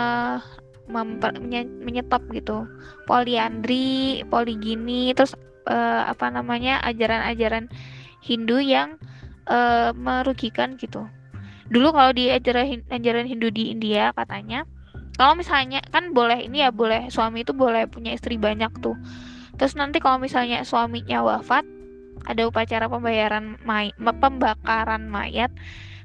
[0.89, 1.37] memper,
[1.81, 2.65] menyetop gitu
[3.05, 5.37] poliandri, poligini, terus
[5.69, 7.69] uh, apa namanya ajaran-ajaran
[8.25, 8.97] Hindu yang
[9.45, 11.05] uh, merugikan gitu.
[11.69, 14.65] Dulu kalau di ajaran ajaran Hindu di India katanya
[15.21, 18.97] kalau misalnya kan boleh ini ya boleh suami itu boleh punya istri banyak tuh
[19.61, 21.61] terus nanti kalau misalnya suaminya wafat
[22.27, 25.49] ada upacara pembayaran may pembakaran mayat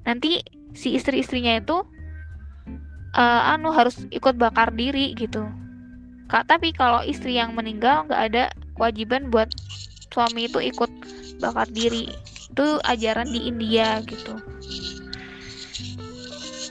[0.06, 0.40] nanti
[0.76, 1.82] si istri-istrinya itu
[3.16, 5.48] uh, anu harus ikut bakar diri gitu.
[6.26, 8.44] Kak, tapi kalau istri yang meninggal nggak ada
[8.74, 9.47] kewajiban buat
[10.10, 10.90] suami itu ikut
[11.38, 12.10] bakar diri.
[12.51, 14.34] Itu ajaran di India gitu.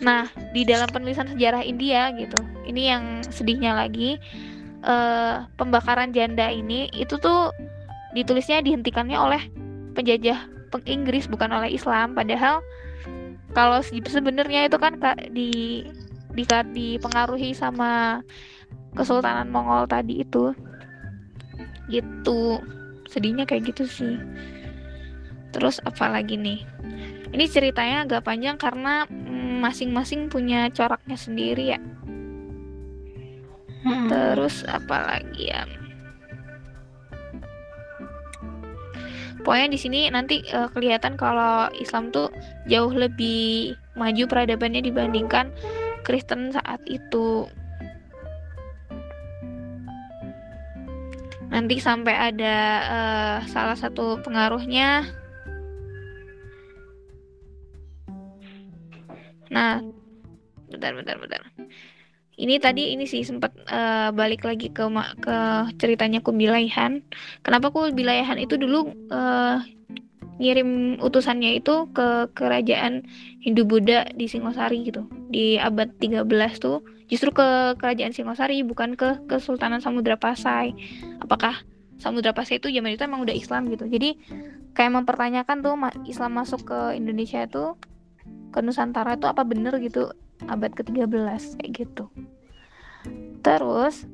[0.03, 4.17] Nah di dalam penulisan sejarah India gitu ini yang sedihnya lagi
[4.83, 7.53] uh, pembakaran janda ini itu tuh
[8.15, 9.43] ditulisnya dihentikannya oleh
[9.93, 12.11] penjajah Inggris bukan oleh Islam.
[12.11, 12.59] Padahal
[13.55, 14.99] kalau sebenarnya itu kan
[15.31, 15.87] di
[16.35, 18.19] di dipengaruhi sama
[18.91, 20.51] Kesultanan Mongol tadi itu.
[21.87, 22.59] Gitu.
[23.07, 24.19] Sedihnya kayak gitu sih.
[25.55, 26.59] Terus apa lagi nih?
[27.31, 31.79] Ini ceritanya agak panjang karena mm, masing-masing punya coraknya sendiri ya.
[33.85, 34.09] Hmm.
[34.11, 35.63] Terus apa lagi ya?
[39.45, 42.33] Pokoknya di sini nanti uh, kelihatan kalau Islam tuh
[42.65, 45.53] jauh lebih maju peradabannya dibandingkan
[46.01, 47.45] Kristen saat itu.
[51.53, 52.55] Nanti sampai ada
[52.89, 55.05] uh, salah satu pengaruhnya.
[59.53, 59.77] Nah,
[60.73, 61.41] bentar, bentar, bentar
[62.35, 64.83] ini tadi ini sih sempat uh, balik lagi ke
[65.23, 65.37] ke
[65.79, 66.99] ceritanya Kubilaihan.
[67.41, 69.63] Kenapa Kubilaihan itu dulu uh,
[70.35, 73.07] ngirim utusannya itu ke kerajaan
[73.39, 75.07] Hindu Buddha di Singosari gitu.
[75.31, 76.27] Di abad 13
[76.59, 80.75] tuh justru ke kerajaan Singosari bukan ke Kesultanan Samudra Pasai.
[81.23, 81.63] Apakah
[81.95, 83.87] Samudra Pasai itu zaman itu emang udah Islam gitu.
[83.87, 84.19] Jadi
[84.75, 87.79] kayak mempertanyakan tuh Islam masuk ke Indonesia itu
[88.51, 90.11] ke Nusantara itu apa bener gitu
[90.45, 92.05] abad ke-13 kayak gitu.
[93.39, 94.05] Terus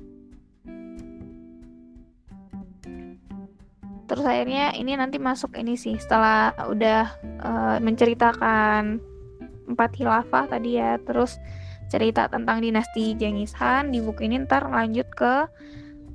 [4.11, 7.07] terus akhirnya ini nanti masuk ini sih setelah udah
[7.39, 8.99] uh, menceritakan
[9.71, 11.39] empat khilafah tadi ya terus
[11.87, 15.47] cerita tentang dinasti Genghis Khan di buku ini ntar lanjut ke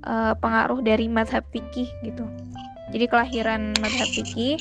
[0.04, 2.28] uh, pengaruh dari madhab fikih gitu
[2.92, 4.60] jadi kelahiran madhab fikih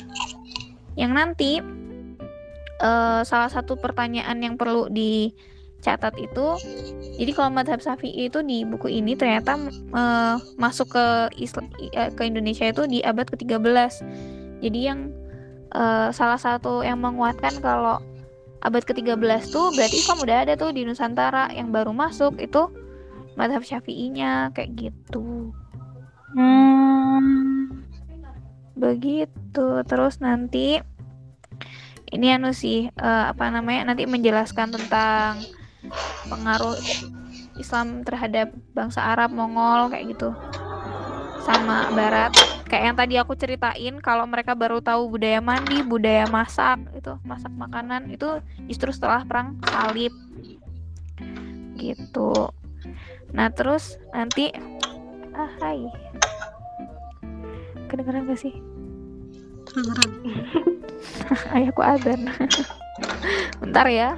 [0.96, 1.60] yang nanti
[2.82, 6.48] uh, salah satu pertanyaan yang perlu dicatat itu
[7.16, 9.56] jadi kalau madhab Syafi'i itu di buku ini ternyata
[9.96, 11.06] uh, masuk ke
[11.40, 14.04] Islam, uh, ke Indonesia itu di abad ke-13
[14.64, 15.12] jadi yang
[15.76, 18.00] uh, salah satu yang menguatkan kalau
[18.66, 22.72] abad ke-13 tuh berarti Islam udah ada tuh di Nusantara yang baru masuk itu
[23.38, 25.54] madhab Syafi'inya kayak gitu.
[26.36, 27.86] Hmm.
[28.76, 29.68] begitu.
[29.88, 30.84] Terus nanti
[32.14, 35.42] ini anu sih uh, apa namanya nanti menjelaskan tentang
[36.30, 36.78] pengaruh
[37.56, 40.30] Islam terhadap bangsa Arab, Mongol kayak gitu.
[41.46, 42.34] Sama Barat.
[42.66, 47.54] Kayak yang tadi aku ceritain kalau mereka baru tahu budaya mandi, budaya masak itu masak
[47.54, 50.12] makanan itu justru setelah perang salib.
[51.78, 52.34] Gitu.
[53.32, 54.52] Nah terus nanti
[55.38, 55.86] ah hai.
[57.86, 58.75] Kedengeran gak sih
[59.66, 60.12] kedengeran
[61.56, 62.30] ayahku azan.
[63.62, 64.16] Bentar ya.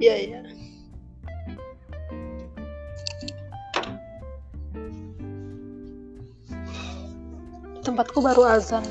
[0.00, 0.40] Iya iya.
[7.80, 8.84] Tempatku baru azan.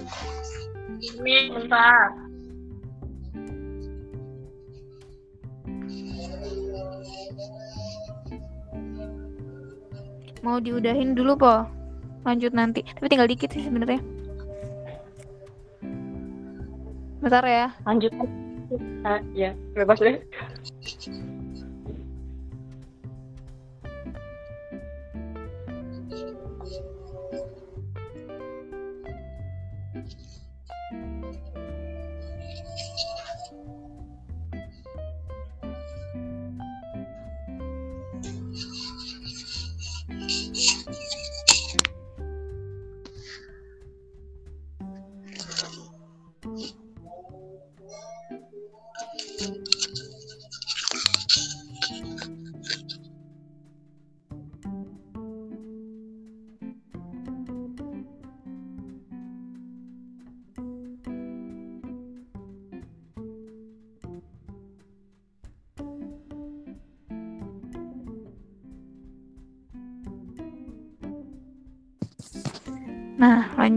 [1.00, 2.10] Ini bentar.
[10.40, 11.54] Mau diudahin dulu po?
[12.26, 12.82] Lanjut nanti.
[12.82, 14.19] Tapi tinggal dikit sih sebenarnya
[17.20, 17.68] bentar ya.
[17.86, 18.12] Lanjut.
[19.02, 20.22] Ah, ya bebas deh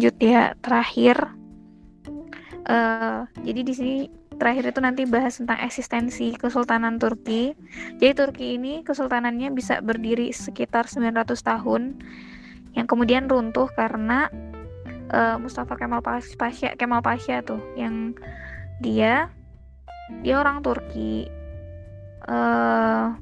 [0.02, 1.14] lanjut ya terakhir.
[2.66, 3.96] Uh, jadi di sini
[4.34, 7.54] terakhir itu nanti bahas tentang eksistensi Kesultanan Turki.
[8.02, 12.02] Jadi Turki ini kesultanannya bisa berdiri sekitar 900 tahun
[12.74, 14.26] yang kemudian runtuh karena
[15.14, 18.10] uh, Mustafa Kemal Pasha Kemal Pasha tuh yang
[18.82, 19.30] dia
[20.26, 21.30] dia orang Turki.
[22.26, 23.14] Uh,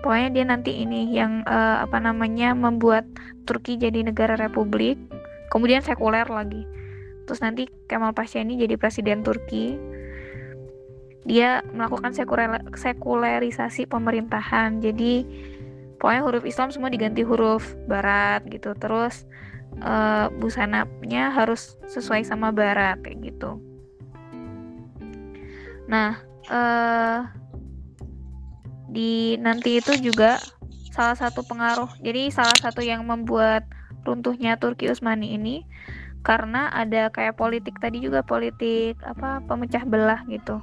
[0.00, 3.04] pokoknya dia nanti ini yang uh, apa namanya membuat
[3.44, 4.96] Turki jadi negara republik
[5.48, 6.64] kemudian sekuler lagi.
[7.28, 9.76] Terus nanti Kemal Pasha ini jadi presiden Turki.
[11.28, 14.80] Dia melakukan sekuler sekulerisasi pemerintahan.
[14.80, 15.28] Jadi
[16.00, 18.72] pokoknya huruf Islam semua diganti huruf Barat gitu.
[18.76, 19.28] Terus
[19.84, 23.60] uh, busananya harus sesuai sama Barat kayak gitu.
[25.84, 26.16] Nah
[26.48, 27.28] uh,
[28.88, 30.40] di nanti itu juga
[30.90, 31.92] salah satu pengaruh.
[32.00, 33.68] Jadi salah satu yang membuat
[34.02, 35.62] runtuhnya Turki Utsmani ini
[36.26, 40.58] karena ada kayak politik tadi juga politik apa pemecah belah gitu.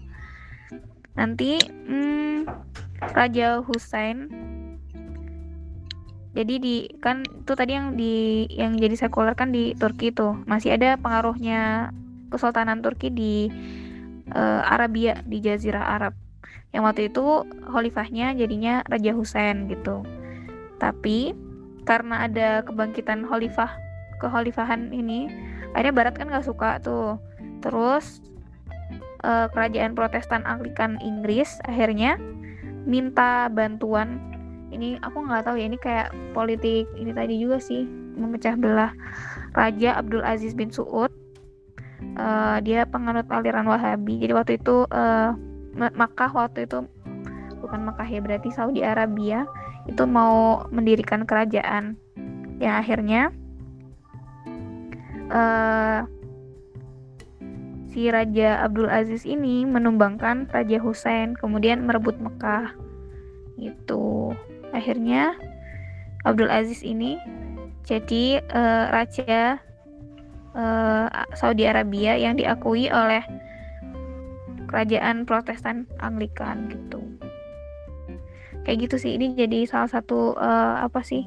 [1.15, 2.49] Nanti hmm,
[3.15, 4.27] Raja Hussein
[6.35, 10.75] jadi di kan itu tadi yang di yang jadi sekuler kan di Turki tuh masih
[10.75, 11.95] ada pengaruhnya
[12.27, 13.47] Kesultanan Turki di
[14.35, 16.24] uh, Arabia di Jazirah Arab
[16.75, 20.03] yang waktu itu khalifahnya jadinya Raja Husain gitu.
[20.77, 21.31] Tapi
[21.87, 23.71] karena ada kebangkitan khalifah
[24.19, 25.29] kekhalifahan ini
[25.71, 27.15] akhirnya Barat kan gak suka tuh.
[27.63, 28.19] Terus
[29.23, 32.19] eh, kerajaan Protestan Anglikan Inggris akhirnya
[32.85, 34.21] minta bantuan.
[34.75, 37.87] Ini aku nggak tahu ya ini kayak politik ini tadi juga sih
[38.19, 38.91] memecah belah
[39.55, 41.11] Raja Abdul Aziz bin Suud.
[42.15, 44.19] Uh, dia penganut aliran Wahabi.
[44.19, 45.31] Jadi waktu itu uh,
[45.75, 46.87] Makkah waktu itu
[47.59, 49.43] bukan Makkah ya berarti Saudi Arabia
[49.85, 51.99] itu mau mendirikan kerajaan.
[52.57, 53.21] Yang akhirnya
[55.29, 56.07] uh,
[57.91, 62.75] si Raja Abdul Aziz ini menumbangkan Raja Hussein kemudian merebut Mekah
[63.55, 64.35] itu
[64.75, 65.35] akhirnya
[66.27, 67.15] Abdul Aziz ini
[67.87, 69.61] jadi uh, raja
[70.57, 71.07] uh,
[71.37, 73.23] Saudi Arabia yang diakui oleh
[74.67, 77.01] kerajaan Protestan Anglikan gitu.
[78.65, 81.23] Kayak gitu sih ini jadi salah satu uh, apa sih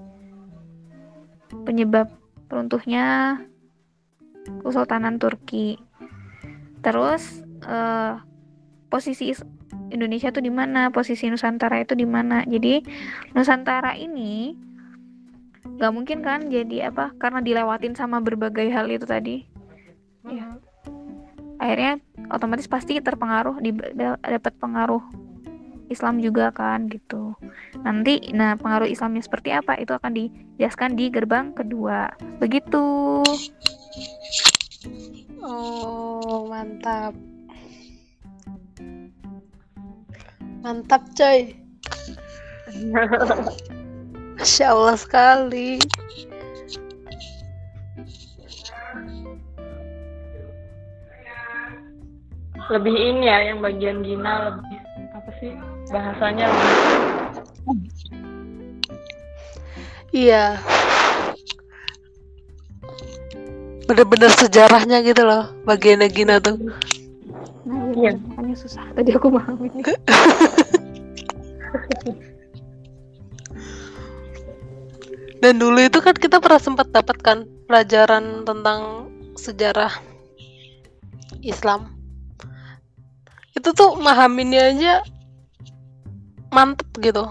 [1.62, 2.10] penyebab
[2.50, 3.38] runtuhnya
[4.64, 5.78] Kesultanan Turki.
[6.82, 8.18] Terus uh,
[8.90, 9.30] posisi
[9.88, 12.42] Indonesia tuh di mana posisi Nusantara itu di mana.
[12.42, 12.82] Jadi
[13.32, 14.56] Nusantara ini
[15.78, 19.46] nggak mungkin kan jadi apa karena dilewatin sama berbagai hal itu tadi.
[20.26, 20.58] Ya
[21.58, 21.98] akhirnya
[22.30, 23.74] otomatis pasti terpengaruh di
[24.22, 25.02] dapat pengaruh
[25.88, 27.34] Islam juga kan gitu.
[27.82, 32.12] Nanti nah pengaruh Islamnya seperti apa itu akan dijelaskan di gerbang kedua.
[32.38, 33.24] Begitu.
[35.42, 37.16] Oh, mantap.
[40.60, 41.56] Mantap, coy.
[44.38, 45.80] Masya Allah sekali.
[52.68, 54.76] Lebih ini ya yang bagian Gina lebih
[55.16, 55.56] apa sih
[55.88, 56.76] bahasanya lebih.
[60.12, 60.60] Iya.
[63.88, 66.60] Bener-bener sejarahnya gitu loh bagian Gina tuh.
[67.64, 68.20] Nah iya, iya.
[68.28, 68.84] makanya susah.
[68.92, 69.80] Tadi aku ini.
[75.38, 79.06] Dan dulu itu kan kita pernah sempat dapatkan pelajaran tentang
[79.38, 79.94] sejarah
[81.46, 81.97] Islam
[83.58, 84.94] itu tuh mahaminnya aja
[86.54, 87.26] mantep gitu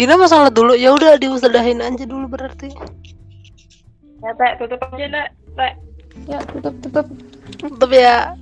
[0.00, 2.72] Gina masalah dulu ya udah diusahain aja dulu berarti.
[4.24, 5.28] Ya teh tutup aja deh
[5.60, 5.72] teh.
[6.24, 7.06] Ya tutup tutup.
[7.60, 8.32] Tutup ya.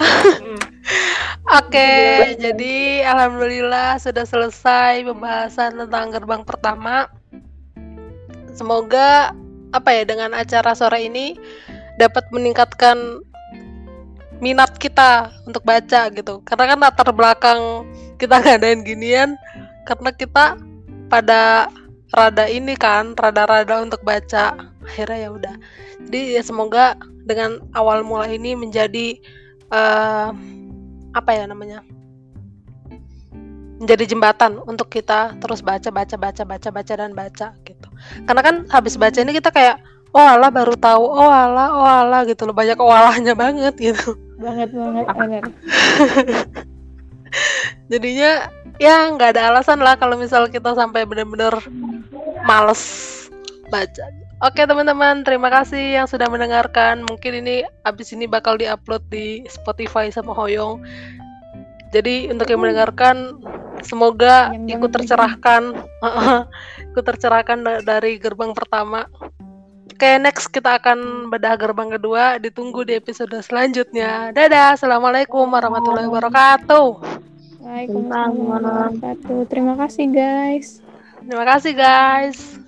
[0.00, 0.56] Hmm.
[1.60, 7.12] Oke, okay, jadi alhamdulillah sudah selesai pembahasan tentang gerbang pertama
[8.52, 9.32] semoga
[9.72, 11.36] apa ya dengan acara sore ini
[11.96, 13.24] dapat meningkatkan
[14.42, 16.42] minat kita untuk baca gitu.
[16.42, 17.60] Karena kan latar belakang
[18.18, 19.38] kita ngadain ginian
[19.86, 20.58] karena kita
[21.06, 21.70] pada
[22.12, 24.54] rada ini kan rada-rada untuk baca.
[24.82, 25.54] Akhirnya ya udah.
[26.10, 29.14] Jadi ya semoga dengan awal mula ini menjadi
[29.70, 30.34] uh,
[31.14, 31.86] apa ya namanya
[33.82, 37.88] menjadi jembatan untuk kita terus baca baca baca baca baca dan baca gitu.
[38.24, 39.82] Karena kan habis baca ini kita kayak
[40.14, 42.54] oh Allah baru tahu oh Allah oh Allah gitu loh.
[42.54, 44.14] Banyak walahnya banget gitu.
[44.38, 45.44] Banget banget benar
[47.88, 48.48] jadinya
[48.80, 51.52] ya nggak ada alasan lah kalau misal kita sampai bener-bener
[52.44, 52.82] males
[53.68, 54.04] baca.
[54.42, 57.06] Oke teman-teman, terima kasih yang sudah mendengarkan.
[57.06, 60.82] Mungkin ini abis ini bakal diupload di Spotify sama Hoyong.
[61.94, 63.38] Jadi untuk yang mendengarkan,
[63.84, 65.76] semoga ikut tercerahkan,
[66.90, 69.06] ikut tercerahkan dari gerbang pertama.
[69.92, 72.40] Oke, next kita akan bedah gerbang kedua.
[72.42, 74.34] Ditunggu di episode selanjutnya.
[74.34, 76.88] Dadah, assalamualaikum warahmatullahi wabarakatuh.
[77.62, 79.38] Waalaikumsalam warahmatullahi wabarakatuh.
[79.46, 80.82] Terima kasih guys.
[81.22, 82.61] Terima kasih guys.